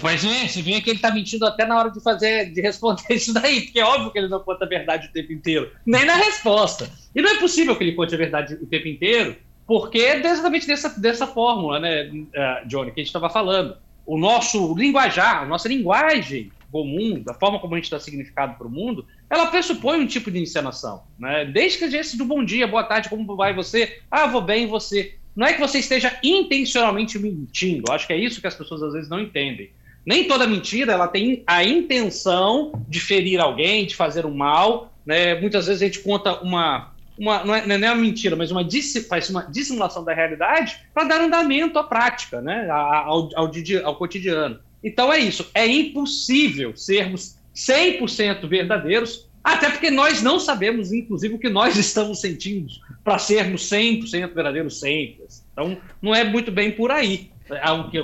Pois 0.00 0.24
é, 0.24 0.46
se 0.46 0.62
vinha 0.62 0.80
que 0.80 0.90
ele 0.90 1.00
tá 1.00 1.12
mentindo 1.12 1.44
até 1.44 1.66
na 1.66 1.76
hora 1.76 1.90
de 1.90 2.00
fazer, 2.00 2.52
de 2.52 2.60
responder 2.60 3.02
isso 3.10 3.32
daí, 3.32 3.62
porque 3.62 3.80
é 3.80 3.84
óbvio 3.84 4.10
que 4.10 4.18
ele 4.18 4.28
não 4.28 4.40
conta 4.40 4.64
a 4.64 4.68
verdade 4.68 5.08
o 5.08 5.12
tempo 5.12 5.32
inteiro, 5.32 5.70
nem 5.84 6.04
na 6.04 6.14
resposta. 6.14 6.88
E 7.14 7.20
não 7.20 7.30
é 7.30 7.38
possível 7.38 7.74
que 7.76 7.82
ele 7.82 7.92
conte 7.92 8.14
a 8.14 8.18
verdade 8.18 8.54
o 8.54 8.66
tempo 8.66 8.86
inteiro, 8.86 9.36
porque 9.66 9.98
é 9.98 10.24
exatamente 10.24 10.66
dessa, 10.66 11.00
dessa 11.00 11.26
fórmula, 11.26 11.80
né, 11.80 12.10
eh, 12.32 12.62
Johnny, 12.66 12.92
que 12.92 13.00
a 13.00 13.02
gente 13.02 13.08
estava 13.08 13.30
falando. 13.30 13.76
O 14.06 14.18
nosso 14.18 14.74
linguajar, 14.74 15.42
a 15.42 15.46
nossa 15.46 15.68
linguagem 15.68 16.50
comum, 16.70 17.20
da 17.22 17.34
forma 17.34 17.58
como 17.58 17.74
a 17.74 17.78
gente 17.78 17.90
dá 17.90 17.98
significado 17.98 18.56
para 18.56 18.66
o 18.66 18.70
mundo, 18.70 19.06
ela 19.30 19.46
pressupõe 19.46 20.00
um 20.00 20.06
tipo 20.06 20.28
de 20.28 20.40
encenação. 20.40 21.04
Né? 21.16 21.44
Desde 21.44 21.78
que 21.78 21.88
gente 21.88 22.16
do 22.16 22.24
bom 22.24 22.44
dia, 22.44 22.66
boa 22.66 22.82
tarde, 22.82 23.08
como 23.08 23.36
vai 23.36 23.54
você? 23.54 24.00
Ah, 24.10 24.26
vou 24.26 24.42
bem, 24.42 24.66
você? 24.66 25.14
Não 25.36 25.46
é 25.46 25.52
que 25.52 25.60
você 25.60 25.78
esteja 25.78 26.18
intencionalmente 26.24 27.16
mentindo. 27.16 27.92
Acho 27.92 28.08
que 28.08 28.12
é 28.12 28.18
isso 28.18 28.40
que 28.40 28.46
as 28.48 28.56
pessoas 28.56 28.82
às 28.82 28.92
vezes 28.92 29.08
não 29.08 29.20
entendem. 29.20 29.70
Nem 30.04 30.26
toda 30.26 30.48
mentira 30.48 30.92
ela 30.92 31.06
tem 31.06 31.44
a 31.46 31.62
intenção 31.62 32.72
de 32.88 32.98
ferir 32.98 33.40
alguém, 33.40 33.86
de 33.86 33.94
fazer 33.94 34.26
um 34.26 34.34
mal. 34.34 34.92
Né? 35.06 35.40
Muitas 35.40 35.66
vezes 35.68 35.80
a 35.80 35.86
gente 35.86 36.00
conta 36.00 36.40
uma. 36.40 36.92
uma 37.16 37.44
não, 37.44 37.54
é, 37.54 37.66
não 37.66 37.86
é 37.86 37.92
uma 37.92 38.02
mentira, 38.02 38.34
mas 38.34 38.50
uma, 38.50 38.66
faz 39.08 39.30
uma 39.30 39.44
dissimulação 39.44 40.02
da 40.02 40.12
realidade 40.12 40.78
para 40.92 41.04
dar 41.04 41.20
andamento 41.20 41.78
à 41.78 41.84
prática, 41.84 42.40
né? 42.40 42.68
Ao, 42.68 43.30
ao, 43.36 43.52
ao 43.84 43.96
cotidiano. 43.96 44.58
Então 44.82 45.12
é 45.12 45.18
isso. 45.20 45.48
É 45.54 45.66
impossível 45.66 46.76
sermos 46.76 47.38
100% 47.54 48.46
verdadeiros, 48.48 49.28
até 49.42 49.70
porque 49.70 49.90
nós 49.90 50.22
não 50.22 50.38
sabemos, 50.38 50.92
inclusive, 50.92 51.34
o 51.34 51.38
que 51.38 51.48
nós 51.48 51.76
estamos 51.78 52.20
sentindo 52.20 52.68
para 53.02 53.18
sermos 53.18 53.62
100% 53.70 54.34
verdadeiros 54.34 54.78
sempre. 54.78 55.24
Então, 55.52 55.78
não 56.00 56.14
é 56.14 56.24
muito 56.24 56.50
bem 56.50 56.72
por 56.72 56.90
aí. 56.90 57.30
É 57.50 57.60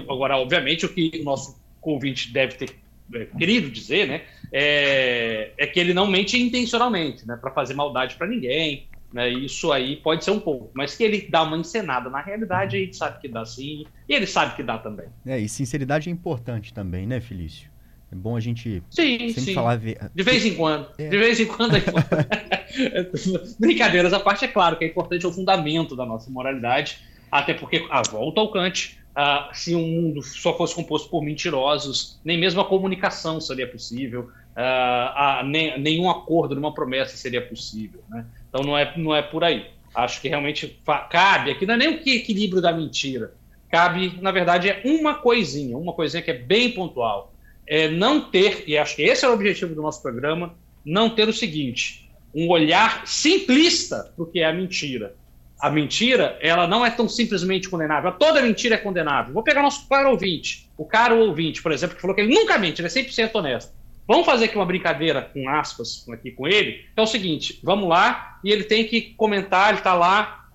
Agora, 0.09 0.37
obviamente, 0.39 0.85
o 0.85 0.89
que 0.89 1.11
o 1.21 1.25
nosso 1.25 1.57
ouvinte 1.81 2.33
deve 2.33 2.55
ter 2.55 2.71
é, 3.15 3.25
querido 3.39 3.71
dizer, 3.71 4.09
né, 4.09 4.23
é, 4.53 5.53
é 5.57 5.67
que 5.67 5.79
ele 5.79 5.95
não 5.95 6.07
mente 6.09 6.41
intencionalmente, 6.41 7.27
né, 7.27 7.37
para 7.37 7.53
fazer 7.53 7.75
maldade 7.75 8.17
para 8.17 8.27
ninguém, 8.27 8.89
né, 9.13 9.29
isso 9.29 9.71
aí 9.71 9.97
pode 9.97 10.25
ser 10.25 10.33
um 10.33 10.41
pouco, 10.41 10.71
mas 10.75 10.97
que 10.97 11.05
ele 11.05 11.29
dá 11.31 11.43
uma 11.43 11.57
encenada 11.57 12.11
na 12.11 12.21
realidade, 12.21 12.77
a 12.77 12.81
gente 12.81 12.97
sabe 12.97 13.21
que 13.21 13.29
dá 13.29 13.45
sim, 13.45 13.87
e 14.09 14.15
ele 14.15 14.27
sabe 14.27 14.57
que 14.57 14.63
dá 14.63 14.79
também. 14.79 15.07
É, 15.25 15.39
e 15.39 15.49
sinceridade 15.49 16.09
é 16.09 16.13
importante 16.13 16.75
também, 16.75 17.07
né, 17.07 17.21
Felício? 17.21 17.71
É 18.17 18.19
bom 18.19 18.35
a 18.35 18.41
gente 18.41 18.83
Sim, 18.89 19.19
sempre 19.29 19.41
sim. 19.43 19.55
falar. 19.55 19.77
ve- 19.77 19.99
De 20.15 20.23
vez 20.23 20.45
em 20.47 20.55
quando. 20.55 20.89
É. 20.97 21.09
De 21.11 21.19
vez 21.19 21.39
em 21.39 21.45
quando 21.45 21.77
é. 21.77 21.81
Brincadeiras 23.61 24.13
à 24.15 24.19
parte, 24.21 24.45
é 24.47 24.49
claro 24.49 24.77
que 24.79 24.85
é 24.85 24.89
importante, 24.89 25.25
é 25.27 25.29
o 25.29 25.33
fundamento 25.33 25.95
da 25.95 26.07
nossa 26.07 26.31
moralidade, 26.31 26.99
até 27.31 27.53
porque, 27.53 27.87
a 27.91 28.01
volta 28.03 28.41
ao 28.41 28.51
Kant, 28.51 28.99
ah, 29.15 29.51
se 29.53 29.75
um 29.75 29.87
mundo 29.87 30.23
só 30.23 30.57
fosse 30.57 30.75
composto 30.75 31.11
por 31.11 31.23
mentirosos, 31.23 32.19
nem 32.25 32.39
mesmo 32.39 32.61
a 32.61 32.65
comunicação 32.65 33.39
seria 33.39 33.67
possível, 33.71 34.31
ah, 34.57 35.41
a- 35.41 35.43
nem- 35.45 35.79
nenhum 35.79 36.09
acordo, 36.09 36.55
nenhuma 36.55 36.73
promessa 36.73 37.17
seria 37.19 37.47
possível. 37.47 38.01
Né? 38.09 38.25
Então 38.49 38.63
não 38.65 38.77
é, 38.79 38.95
não 38.97 39.15
é 39.15 39.21
por 39.21 39.45
aí. 39.45 39.67
Acho 39.95 40.21
que 40.23 40.29
realmente 40.29 40.81
cabe 41.11 41.51
aqui, 41.51 41.67
não 41.67 41.75
é 41.75 41.77
nem 41.77 41.89
o 41.89 41.99
que 42.01 42.15
equilíbrio 42.17 42.63
da 42.63 42.73
mentira. 42.73 43.35
Cabe, 43.71 44.19
na 44.23 44.31
verdade, 44.31 44.71
é 44.71 44.81
uma 44.85 45.15
coisinha, 45.17 45.77
uma 45.77 45.93
coisinha 45.93 46.23
que 46.23 46.31
é 46.31 46.35
bem 46.39 46.71
pontual 46.73 47.33
é 47.67 47.89
não 47.89 48.21
ter, 48.21 48.65
e 48.67 48.79
acho 48.79 48.97
que 48.97 49.03
esse 49.03 49.25
é 49.25 49.29
o 49.29 49.33
objetivo 49.33 49.75
do 49.75 49.83
nosso 49.83 50.01
programa, 50.01 50.55
não 50.85 51.11
ter 51.11 51.29
o 51.29 51.33
seguinte, 51.33 52.09
um 52.35 52.49
olhar 52.49 53.07
simplista 53.07 54.13
do 54.17 54.27
que 54.27 54.41
é 54.41 54.45
a 54.45 54.53
mentira. 54.53 55.15
A 55.59 55.71
mentira, 55.71 56.39
ela 56.41 56.67
não 56.67 56.85
é 56.85 56.91
tão 56.91 57.09
simplesmente 57.09 57.69
condenável. 57.69 58.13
Toda 58.13 58.43
mentira 58.43 58.75
é 58.75 58.79
condenável. 58.79 59.33
Vou 59.33 59.43
pegar 59.43 59.63
nosso 59.63 59.89
caro 59.89 60.11
ouvinte, 60.11 60.69
o 60.77 60.85
caro 60.85 61.19
ouvinte, 61.19 61.63
por 61.63 61.73
exemplo, 61.73 61.97
que 61.97 62.03
falou 62.03 62.15
que 62.15 62.21
ele 62.21 62.35
nunca 62.35 62.59
mente, 62.59 62.81
ele 62.81 62.89
é 62.89 62.91
100% 62.91 63.35
honesto. 63.35 63.73
Vamos 64.07 64.27
fazer 64.27 64.45
aqui 64.45 64.55
uma 64.55 64.67
brincadeira 64.67 65.23
com 65.33 65.49
aspas 65.49 66.07
aqui 66.11 66.31
com 66.31 66.47
ele. 66.47 66.85
É 66.95 67.03
o 67.03 67.07
seguinte, 67.07 67.59
vamos 67.63 67.89
lá, 67.89 68.39
e 68.45 68.53
ele 68.53 68.65
tem 68.65 68.85
que 68.85 69.15
comentar, 69.17 69.71
ele 69.71 69.79
está 69.79 69.95
lá 69.95 70.47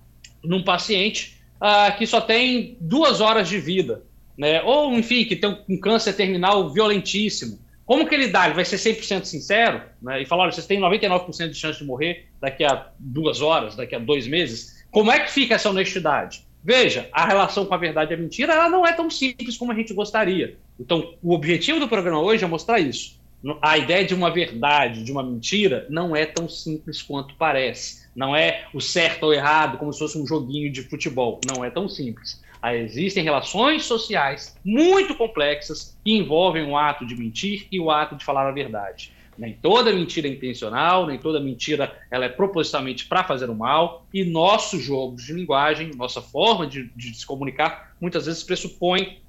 num 0.44 0.63
paciente 0.63 1.41
ah, 1.60 1.91
que 1.91 2.08
só 2.08 2.22
tem 2.22 2.77
duas 2.80 3.20
horas 3.20 3.50
de 3.50 3.60
vida 3.60 4.03
né? 4.41 4.60
Ou, 4.63 4.91
enfim, 4.93 5.24
que 5.24 5.36
tem 5.36 5.55
um- 5.69 5.79
câncer 5.79 6.13
terminal 6.13 6.67
violentíssimo. 6.74 7.60
Como 7.86 8.07
que 8.07 8.15
ele 8.15 8.27
dá? 8.27 8.45
Ele 8.45 8.55
vai 8.55 8.65
ser 8.65 8.77
100% 8.77 9.25
sincero 9.25 9.83
né? 10.01 10.19
e 10.19 10.25
falar: 10.25 10.43
olha, 10.43 10.51
vocês 10.51 10.65
têm 10.65 10.79
99% 10.79 11.50
de 11.50 11.55
chance 11.55 11.77
de 11.77 11.86
morrer 11.86 12.25
daqui 12.41 12.63
a 12.63 12.88
duas 12.98 13.39
horas, 13.39 13.75
daqui 13.75 13.93
a 13.93 14.00
dois 14.00 14.25
meses. 14.25 14.83
Como 14.89 15.12
é 15.12 15.19
que 15.19 15.31
fica 15.31 15.53
essa 15.53 15.69
honestidade? 15.69 16.43
Veja, 16.63 17.07
a 17.12 17.27
relação 17.27 17.67
com 17.67 17.74
a 17.75 17.77
verdade 17.77 18.13
e 18.13 18.15
a 18.15 18.17
mentira 18.17 18.53
ela 18.53 18.67
não 18.67 18.86
é 18.86 18.93
tão 18.93 19.12
simples 19.12 19.57
como 19.57 19.71
a 19.71 19.75
gente 19.75 19.93
gostaria. 19.93 20.57
Então, 20.79 21.13
o 21.21 21.33
objetivo 21.36 21.79
do 21.79 21.88
programa 21.88 22.19
hoje 22.19 22.43
é 22.43 22.48
mostrar 22.48 22.79
isso. 22.79 23.21
A 23.62 23.77
ideia 23.77 24.05
de 24.05 24.15
uma 24.15 24.31
verdade, 24.31 25.03
de 25.03 25.12
uma 25.12 25.24
mentira, 25.24 25.86
não 25.89 26.15
é 26.15 26.25
tão 26.25 26.50
simples 26.50 27.01
quanto 27.01 27.36
parece. 27.36 28.07
Não 28.15 28.36
é 28.36 28.65
o 28.74 28.81
certo 28.81 29.24
ou 29.24 29.33
errado, 29.33 29.77
como 29.77 29.93
se 29.93 30.00
fosse 30.00 30.17
um 30.17 30.25
joguinho 30.25 30.71
de 30.71 30.81
futebol. 30.83 31.39
Não 31.55 31.63
é 31.63 31.69
tão 31.69 31.88
simples. 31.88 32.41
Ah, 32.62 32.75
Existem 32.75 33.24
relações 33.24 33.84
sociais 33.86 34.56
muito 34.63 35.15
complexas 35.15 35.98
que 36.03 36.15
envolvem 36.15 36.63
o 36.63 36.77
ato 36.77 37.06
de 37.06 37.15
mentir 37.15 37.68
e 37.72 37.80
o 37.80 37.89
ato 37.89 38.15
de 38.15 38.24
falar 38.24 38.48
a 38.48 38.51
verdade. 38.51 39.12
Nem 39.38 39.53
toda 39.53 39.91
mentira 39.91 40.27
é 40.27 40.32
intencional, 40.32 41.08
nem 41.08 41.18
toda 41.18 41.39
mentira 41.39 41.91
ela 42.12 42.25
é 42.25 42.30
propositalmente 42.30 43.08
para 43.08 43.24
fazer 43.24 43.50
o 43.50 43.56
mal, 43.56 44.06
e 44.13 44.24
nossos 44.24 44.84
jogos 44.84 45.24
de 45.24 45.34
linguagem, 45.34 45.89
nossa 45.96 46.22
forma 46.22 46.68
de, 46.68 46.91
de 46.96 47.15
se 47.18 47.25
comunicar, 47.25 47.96
muitas 48.00 48.25
vezes 48.27 48.44
pressupõe 48.44 49.20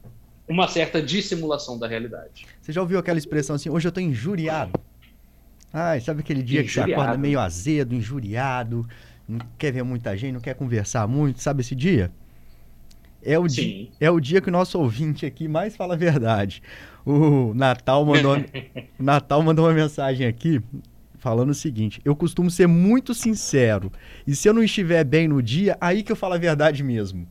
uma 0.46 0.68
certa 0.68 1.00
dissimulação 1.00 1.78
da 1.78 1.86
realidade. 1.86 2.44
Você 2.60 2.72
já 2.72 2.80
ouviu 2.82 2.98
aquela 2.98 3.16
expressão 3.18 3.56
assim, 3.56 3.70
hoje 3.70 3.88
eu 3.88 3.92
tô 3.92 4.00
injuriado? 4.00 4.72
Ai, 5.72 6.00
sabe 6.00 6.20
aquele 6.20 6.42
dia 6.42 6.62
que 6.62 6.68
você 6.70 6.80
Injuriado. 6.80 7.02
acorda 7.02 7.18
meio 7.18 7.40
azedo, 7.40 7.94
injuriado, 7.94 8.86
não 9.26 9.38
quer 9.56 9.72
ver 9.72 9.82
muita 9.84 10.14
gente, 10.16 10.32
não 10.32 10.40
quer 10.40 10.54
conversar 10.54 11.06
muito, 11.08 11.40
sabe 11.40 11.62
esse 11.62 11.74
dia? 11.74 12.10
É 13.24 13.38
o, 13.38 13.46
di 13.46 13.54
Sim. 13.54 13.88
é 14.00 14.10
o 14.10 14.18
dia 14.18 14.40
que 14.40 14.48
o 14.48 14.52
nosso 14.52 14.78
ouvinte 14.78 15.24
aqui 15.24 15.46
mais 15.46 15.76
fala 15.76 15.94
a 15.94 15.96
verdade. 15.96 16.62
O 17.06 17.52
Natal 17.54 18.04
mandou, 18.04 18.36
o 18.36 18.42
Natal 19.02 19.42
mandou 19.42 19.66
uma 19.66 19.74
mensagem 19.74 20.26
aqui 20.26 20.60
falando 21.18 21.50
o 21.50 21.54
seguinte: 21.54 22.00
eu 22.04 22.16
costumo 22.16 22.50
ser 22.50 22.66
muito 22.66 23.14
sincero, 23.14 23.92
e 24.26 24.34
se 24.34 24.48
eu 24.48 24.52
não 24.52 24.62
estiver 24.62 25.04
bem 25.04 25.28
no 25.28 25.40
dia, 25.40 25.76
aí 25.80 26.02
que 26.02 26.10
eu 26.10 26.16
falo 26.16 26.34
a 26.34 26.38
verdade 26.38 26.82
mesmo. 26.82 27.26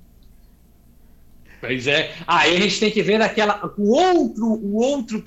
Pois 1.60 1.86
é. 1.86 2.12
Aí 2.25 2.58
a 2.58 2.60
gente 2.60 2.80
tem 2.80 2.89
que 2.89 3.04
ver 3.04 3.19
naquela, 3.19 3.71
o 3.77 3.91
outro, 3.91 4.45
o 4.45 4.75
outro, 4.77 5.21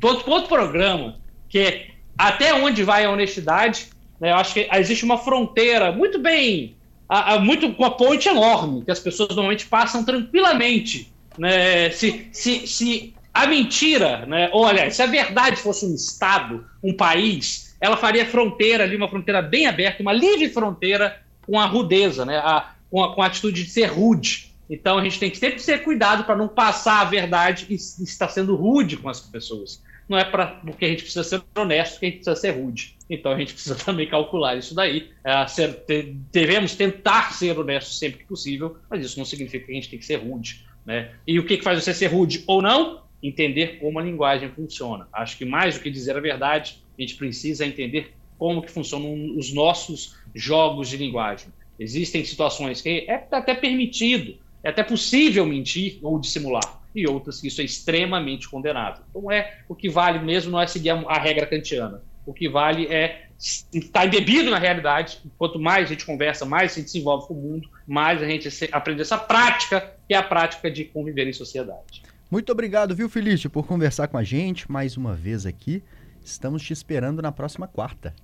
todo, 0.00 0.28
outro 0.28 0.48
programa, 0.48 1.20
que 1.48 1.58
é 1.58 1.86
até 2.18 2.52
onde 2.52 2.82
vai 2.82 3.04
a 3.04 3.10
honestidade. 3.10 3.88
Né? 4.20 4.32
Eu 4.32 4.36
acho 4.36 4.54
que 4.54 4.68
existe 4.72 5.04
uma 5.04 5.18
fronteira 5.18 5.92
muito 5.92 6.18
bem, 6.18 6.74
a- 7.14 7.34
a- 7.34 7.38
muito 7.38 7.72
com 7.74 7.84
a 7.84 7.90
ponte 7.90 8.28
enorme, 8.28 8.84
que 8.84 8.90
as 8.90 9.00
pessoas 9.00 9.28
normalmente 9.30 9.66
passam 9.66 10.04
tranquilamente. 10.04 11.12
Né? 11.38 11.90
Se, 11.90 12.28
se, 12.32 12.66
se 12.66 13.14
a 13.32 13.46
mentira, 13.46 14.26
né? 14.26 14.48
ou 14.52 14.66
aliás, 14.66 14.94
se 14.96 15.02
a 15.02 15.06
verdade 15.06 15.56
fosse 15.56 15.84
um 15.86 15.94
Estado, 15.94 16.64
um 16.82 16.94
país, 16.94 17.74
ela 17.80 17.96
faria 17.96 18.26
fronteira 18.26 18.84
ali, 18.84 18.96
uma 18.96 19.08
fronteira 19.08 19.40
bem 19.42 19.66
aberta, 19.66 20.02
uma 20.02 20.12
livre 20.12 20.48
fronteira 20.48 21.20
com 21.46 21.58
a 21.58 21.66
rudeza, 21.66 22.24
né? 22.24 22.38
a, 22.38 22.72
com, 22.90 23.02
a, 23.02 23.14
com 23.14 23.22
a 23.22 23.26
atitude 23.26 23.64
de 23.64 23.70
ser 23.70 23.86
rude. 23.86 24.50
Então 24.70 24.96
a 24.98 25.04
gente 25.04 25.18
tem 25.18 25.30
que 25.30 25.36
sempre 25.38 25.62
ter 25.62 25.82
cuidado 25.82 26.24
para 26.24 26.36
não 26.36 26.48
passar 26.48 27.00
a 27.00 27.04
verdade 27.04 27.66
e 27.68 27.74
s- 27.74 28.02
estar 28.02 28.28
sendo 28.28 28.54
rude 28.56 28.96
com 28.96 29.08
as 29.08 29.20
pessoas. 29.20 29.82
Não 30.08 30.18
é 30.18 30.24
pra, 30.24 30.46
porque 30.46 30.84
a 30.84 30.88
gente 30.88 31.02
precisa 31.02 31.24
ser 31.24 31.42
honesto 31.56 31.98
que 31.98 32.06
a 32.06 32.08
gente 32.08 32.16
precisa 32.18 32.36
ser 32.36 32.50
rude. 32.50 32.96
Então 33.08 33.32
a 33.32 33.38
gente 33.38 33.54
precisa 33.54 33.76
também 33.84 34.08
calcular 34.08 34.56
isso 34.56 34.74
daí. 34.74 35.10
É, 35.24 35.46
ser- 35.46 35.84
te- 35.86 36.14
devemos 36.32 36.74
tentar 36.74 37.32
ser 37.32 37.58
honestos 37.58 37.98
sempre 37.98 38.20
que 38.20 38.26
possível, 38.26 38.76
mas 38.90 39.04
isso 39.04 39.18
não 39.18 39.24
significa 39.24 39.64
que 39.66 39.72
a 39.72 39.74
gente 39.74 39.88
tem 39.90 39.98
que 39.98 40.04
ser 40.04 40.16
rude. 40.16 40.64
Né? 40.84 41.14
E 41.26 41.38
o 41.38 41.46
que, 41.46 41.56
que 41.56 41.64
faz 41.64 41.82
você 41.82 41.94
ser 41.94 42.06
rude 42.08 42.42
ou 42.46 42.60
não? 42.60 43.02
Entender 43.22 43.78
como 43.78 43.98
a 43.98 44.02
linguagem 44.02 44.50
funciona. 44.50 45.08
Acho 45.12 45.38
que 45.38 45.44
mais 45.44 45.76
do 45.76 45.80
que 45.82 45.90
dizer 45.90 46.16
a 46.16 46.20
verdade, 46.20 46.78
a 46.98 47.02
gente 47.02 47.14
precisa 47.14 47.64
entender 47.64 48.16
como 48.36 48.60
que 48.62 48.70
funcionam 48.72 49.36
os 49.36 49.52
nossos 49.54 50.16
jogos 50.34 50.88
de 50.88 50.96
linguagem. 50.96 51.52
Existem 51.78 52.24
situações 52.24 52.80
que 52.82 53.06
é 53.08 53.28
até 53.30 53.54
permitido, 53.54 54.34
é 54.64 54.70
até 54.70 54.82
possível 54.82 55.46
mentir 55.46 56.00
ou 56.02 56.18
dissimular, 56.18 56.81
e 56.94 57.06
outras 57.06 57.40
que 57.40 57.48
isso 57.48 57.60
é 57.60 57.64
extremamente 57.64 58.48
condenável. 58.48 59.04
Então 59.10 59.30
é 59.30 59.58
o 59.68 59.74
que 59.74 59.88
vale 59.88 60.18
mesmo 60.18 60.52
não 60.52 60.60
é 60.60 60.66
seguir 60.66 60.90
a, 60.90 60.96
a 61.08 61.18
regra 61.18 61.46
kantiana. 61.46 62.02
O 62.24 62.32
que 62.32 62.48
vale 62.48 62.86
é 62.86 63.26
estar 63.72 64.06
embebido 64.06 64.50
na 64.50 64.58
realidade. 64.58 65.18
Quanto 65.36 65.58
mais 65.58 65.86
a 65.86 65.88
gente 65.88 66.06
conversa, 66.06 66.44
mais 66.44 66.72
a 66.72 66.74
gente 66.76 66.90
se 66.90 66.98
envolve 66.98 67.26
com 67.26 67.34
o 67.34 67.36
mundo, 67.36 67.68
mais 67.86 68.22
a 68.22 68.26
gente 68.26 68.48
aprende 68.70 69.02
essa 69.02 69.18
prática, 69.18 69.92
que 70.06 70.14
é 70.14 70.16
a 70.16 70.22
prática 70.22 70.70
de 70.70 70.84
conviver 70.84 71.26
em 71.26 71.32
sociedade. 71.32 72.02
Muito 72.30 72.50
obrigado, 72.52 72.94
viu, 72.94 73.08
Felício, 73.08 73.50
por 73.50 73.66
conversar 73.66 74.08
com 74.08 74.16
a 74.16 74.22
gente 74.22 74.70
mais 74.70 74.96
uma 74.96 75.14
vez 75.14 75.44
aqui. 75.44 75.82
Estamos 76.24 76.62
te 76.62 76.72
esperando 76.72 77.20
na 77.20 77.32
próxima 77.32 77.66
quarta. 77.66 78.14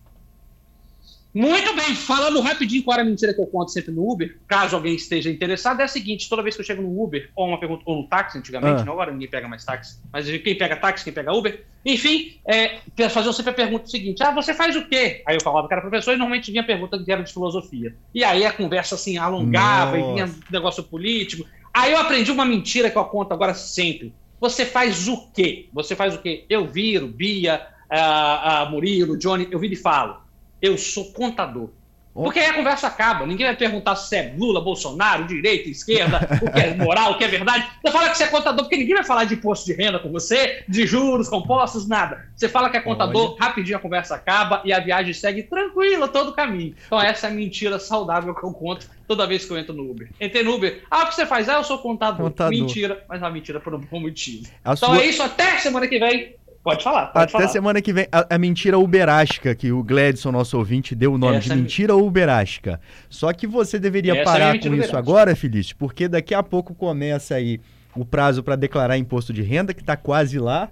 Muito 1.34 1.74
bem, 1.76 1.94
falando 1.94 2.40
rapidinho 2.40 2.82
qual 2.82 2.94
era 2.94 3.02
a 3.02 3.08
mentira 3.08 3.34
que 3.34 3.40
eu 3.40 3.46
conto 3.46 3.70
sempre 3.70 3.92
no 3.92 4.10
Uber, 4.10 4.38
caso 4.46 4.74
alguém 4.74 4.94
esteja 4.94 5.30
interessado, 5.30 5.80
é 5.80 5.84
a 5.84 5.88
seguinte: 5.88 6.28
toda 6.28 6.42
vez 6.42 6.54
que 6.54 6.62
eu 6.62 6.66
chego 6.66 6.82
no 6.82 7.02
Uber, 7.02 7.30
ou 7.36 7.48
uma 7.48 7.60
pergunta, 7.60 7.82
ou 7.84 7.96
no 7.96 8.08
táxi, 8.08 8.38
antigamente, 8.38 8.80
Ah. 8.80 8.84
não, 8.84 8.94
agora 8.94 9.12
ninguém 9.12 9.28
pega 9.28 9.46
mais 9.46 9.64
táxi, 9.64 10.00
mas 10.12 10.26
quem 10.26 10.56
pega 10.56 10.74
táxi, 10.76 11.04
quem 11.04 11.12
pega 11.12 11.32
Uber, 11.32 11.64
enfim, 11.84 12.40
é, 12.46 12.78
faziam 13.10 13.32
sempre 13.32 13.50
a 13.50 13.54
pergunta 13.54 13.86
seguinte: 13.86 14.22
ah, 14.22 14.30
você 14.30 14.54
faz 14.54 14.74
o 14.74 14.88
quê? 14.88 15.22
Aí 15.26 15.36
eu 15.36 15.42
falava 15.42 15.68
que 15.68 15.74
era 15.74 15.82
professor 15.82 16.14
e 16.14 16.16
normalmente 16.16 16.50
vinha 16.50 16.62
a 16.62 16.66
pergunta 16.66 16.98
que 17.02 17.12
era 17.12 17.22
de 17.22 17.32
filosofia. 17.32 17.94
E 18.14 18.24
aí 18.24 18.44
a 18.46 18.52
conversa 18.52 18.94
assim 18.94 19.18
alongava 19.18 19.96
Nossa. 19.98 20.10
e 20.10 20.14
vinha 20.14 20.34
negócio 20.50 20.82
político. 20.82 21.46
Aí 21.74 21.92
eu 21.92 21.98
aprendi 21.98 22.32
uma 22.32 22.44
mentira 22.46 22.90
que 22.90 22.96
eu 22.96 23.04
conto 23.04 23.32
agora 23.32 23.52
sempre. 23.54 24.14
Você 24.40 24.64
faz 24.64 25.06
o 25.08 25.30
quê? 25.32 25.68
Você 25.72 25.94
faz 25.94 26.14
o 26.14 26.22
quê? 26.22 26.44
Eu 26.48 26.66
viro, 26.66 27.06
Bia, 27.06 27.66
a, 27.90 28.62
a 28.62 28.70
Murilo, 28.70 29.16
Johnny, 29.18 29.46
eu 29.50 29.58
viro 29.58 29.74
e 29.74 29.76
falo. 29.76 30.27
Eu 30.61 30.77
sou 30.79 31.12
contador. 31.12 31.71
Porque 32.14 32.40
aí 32.40 32.47
a 32.47 32.55
conversa 32.55 32.88
acaba. 32.88 33.25
Ninguém 33.25 33.47
vai 33.47 33.55
perguntar 33.55 33.94
se 33.94 34.16
é 34.16 34.35
Lula, 34.37 34.61
Bolsonaro, 34.61 35.25
direita, 35.25 35.68
esquerda, 35.68 36.18
o 36.42 36.51
que 36.51 36.59
é 36.61 36.75
moral, 36.83 37.12
o 37.12 37.18
que 37.18 37.23
é 37.23 37.29
verdade. 37.29 37.68
Você 37.81 37.92
fala 37.92 38.09
que 38.09 38.16
você 38.18 38.25
é 38.25 38.27
contador, 38.27 38.64
porque 38.64 38.77
ninguém 38.77 38.97
vai 38.97 39.05
falar 39.05 39.23
de 39.23 39.35
imposto 39.35 39.66
de 39.66 39.73
renda 39.75 40.01
com 40.01 40.11
você, 40.11 40.64
de 40.68 40.85
juros, 40.85 41.29
compostos, 41.29 41.87
nada. 41.87 42.27
Você 42.35 42.49
fala 42.49 42.71
que 42.71 42.77
é 42.77 42.81
contador, 42.81 43.37
rapidinho 43.38 43.77
a 43.77 43.81
conversa 43.81 44.16
acaba 44.16 44.61
e 44.64 44.73
a 44.73 44.81
viagem 44.81 45.14
segue 45.14 45.44
tranquila 45.44 46.09
todo 46.09 46.31
o 46.31 46.33
caminho. 46.33 46.75
Então 46.87 47.01
essa 47.01 47.29
é 47.29 47.31
a 47.31 47.33
mentira 47.33 47.79
saudável 47.79 48.35
que 48.35 48.44
eu 48.44 48.53
conto 48.53 48.88
toda 49.07 49.25
vez 49.25 49.44
que 49.44 49.53
eu 49.53 49.59
entro 49.59 49.73
no 49.73 49.88
Uber. 49.88 50.09
Entrei 50.21 50.42
no 50.42 50.55
Uber. 50.57 50.83
Ah, 50.90 51.05
o 51.05 51.07
que 51.11 51.14
você 51.14 51.25
faz? 51.25 51.49
Ah, 51.49 51.55
eu 51.59 51.64
sou 51.64 51.79
contador. 51.79 52.27
Contador. 52.27 52.51
Mentira, 52.51 53.05
mas 53.09 53.23
uma 53.23 53.31
mentira 53.31 53.61
por 53.61 53.73
um 53.77 53.79
bom 53.79 54.01
motivo. 54.01 54.44
A 54.64 54.73
Então 54.73 54.88
sua- 54.88 55.01
é 55.03 55.07
isso, 55.07 55.23
até 55.23 55.57
semana 55.59 55.87
que 55.87 56.01
vem. 56.01 56.35
Pode 56.62 56.85
falar, 56.85 57.07
pode 57.07 57.25
Até 57.25 57.33
falar. 57.33 57.49
semana 57.49 57.81
que 57.81 57.92
vem. 57.92 58.07
A, 58.12 58.35
a 58.35 58.38
mentira 58.38 58.79
uberástica, 58.79 59.55
que 59.55 59.73
o 59.73 59.83
Gledson, 59.83 60.31
nosso 60.33 60.59
ouvinte, 60.59 60.94
deu 60.94 61.14
o 61.14 61.18
nome 61.18 61.37
Essa 61.37 61.47
de 61.47 61.53
é- 61.53 61.57
mentira 61.57 61.97
uberástica. 61.97 62.81
Só 63.09 63.33
que 63.33 63.47
você 63.47 63.79
deveria 63.79 64.12
Essa 64.12 64.21
é 64.21 64.25
parar 64.25 64.53
mentira 64.53 64.77
com 64.77 64.83
isso 64.83 64.97
agora, 64.97 65.35
Felício, 65.35 65.75
porque 65.77 66.09
daqui 66.09 66.35
a 66.35 66.42
pouco 66.42 66.75
começa 66.75 67.35
aí 67.37 67.61
o 67.97 68.05
prazo 68.05 68.42
para 68.42 68.55
declarar 68.57 68.99
imposto 68.99 69.33
de 69.33 69.42
renda, 69.42 69.73
que 69.73 69.81
está 69.81 69.97
quase 69.97 70.38
lá. 70.38 70.68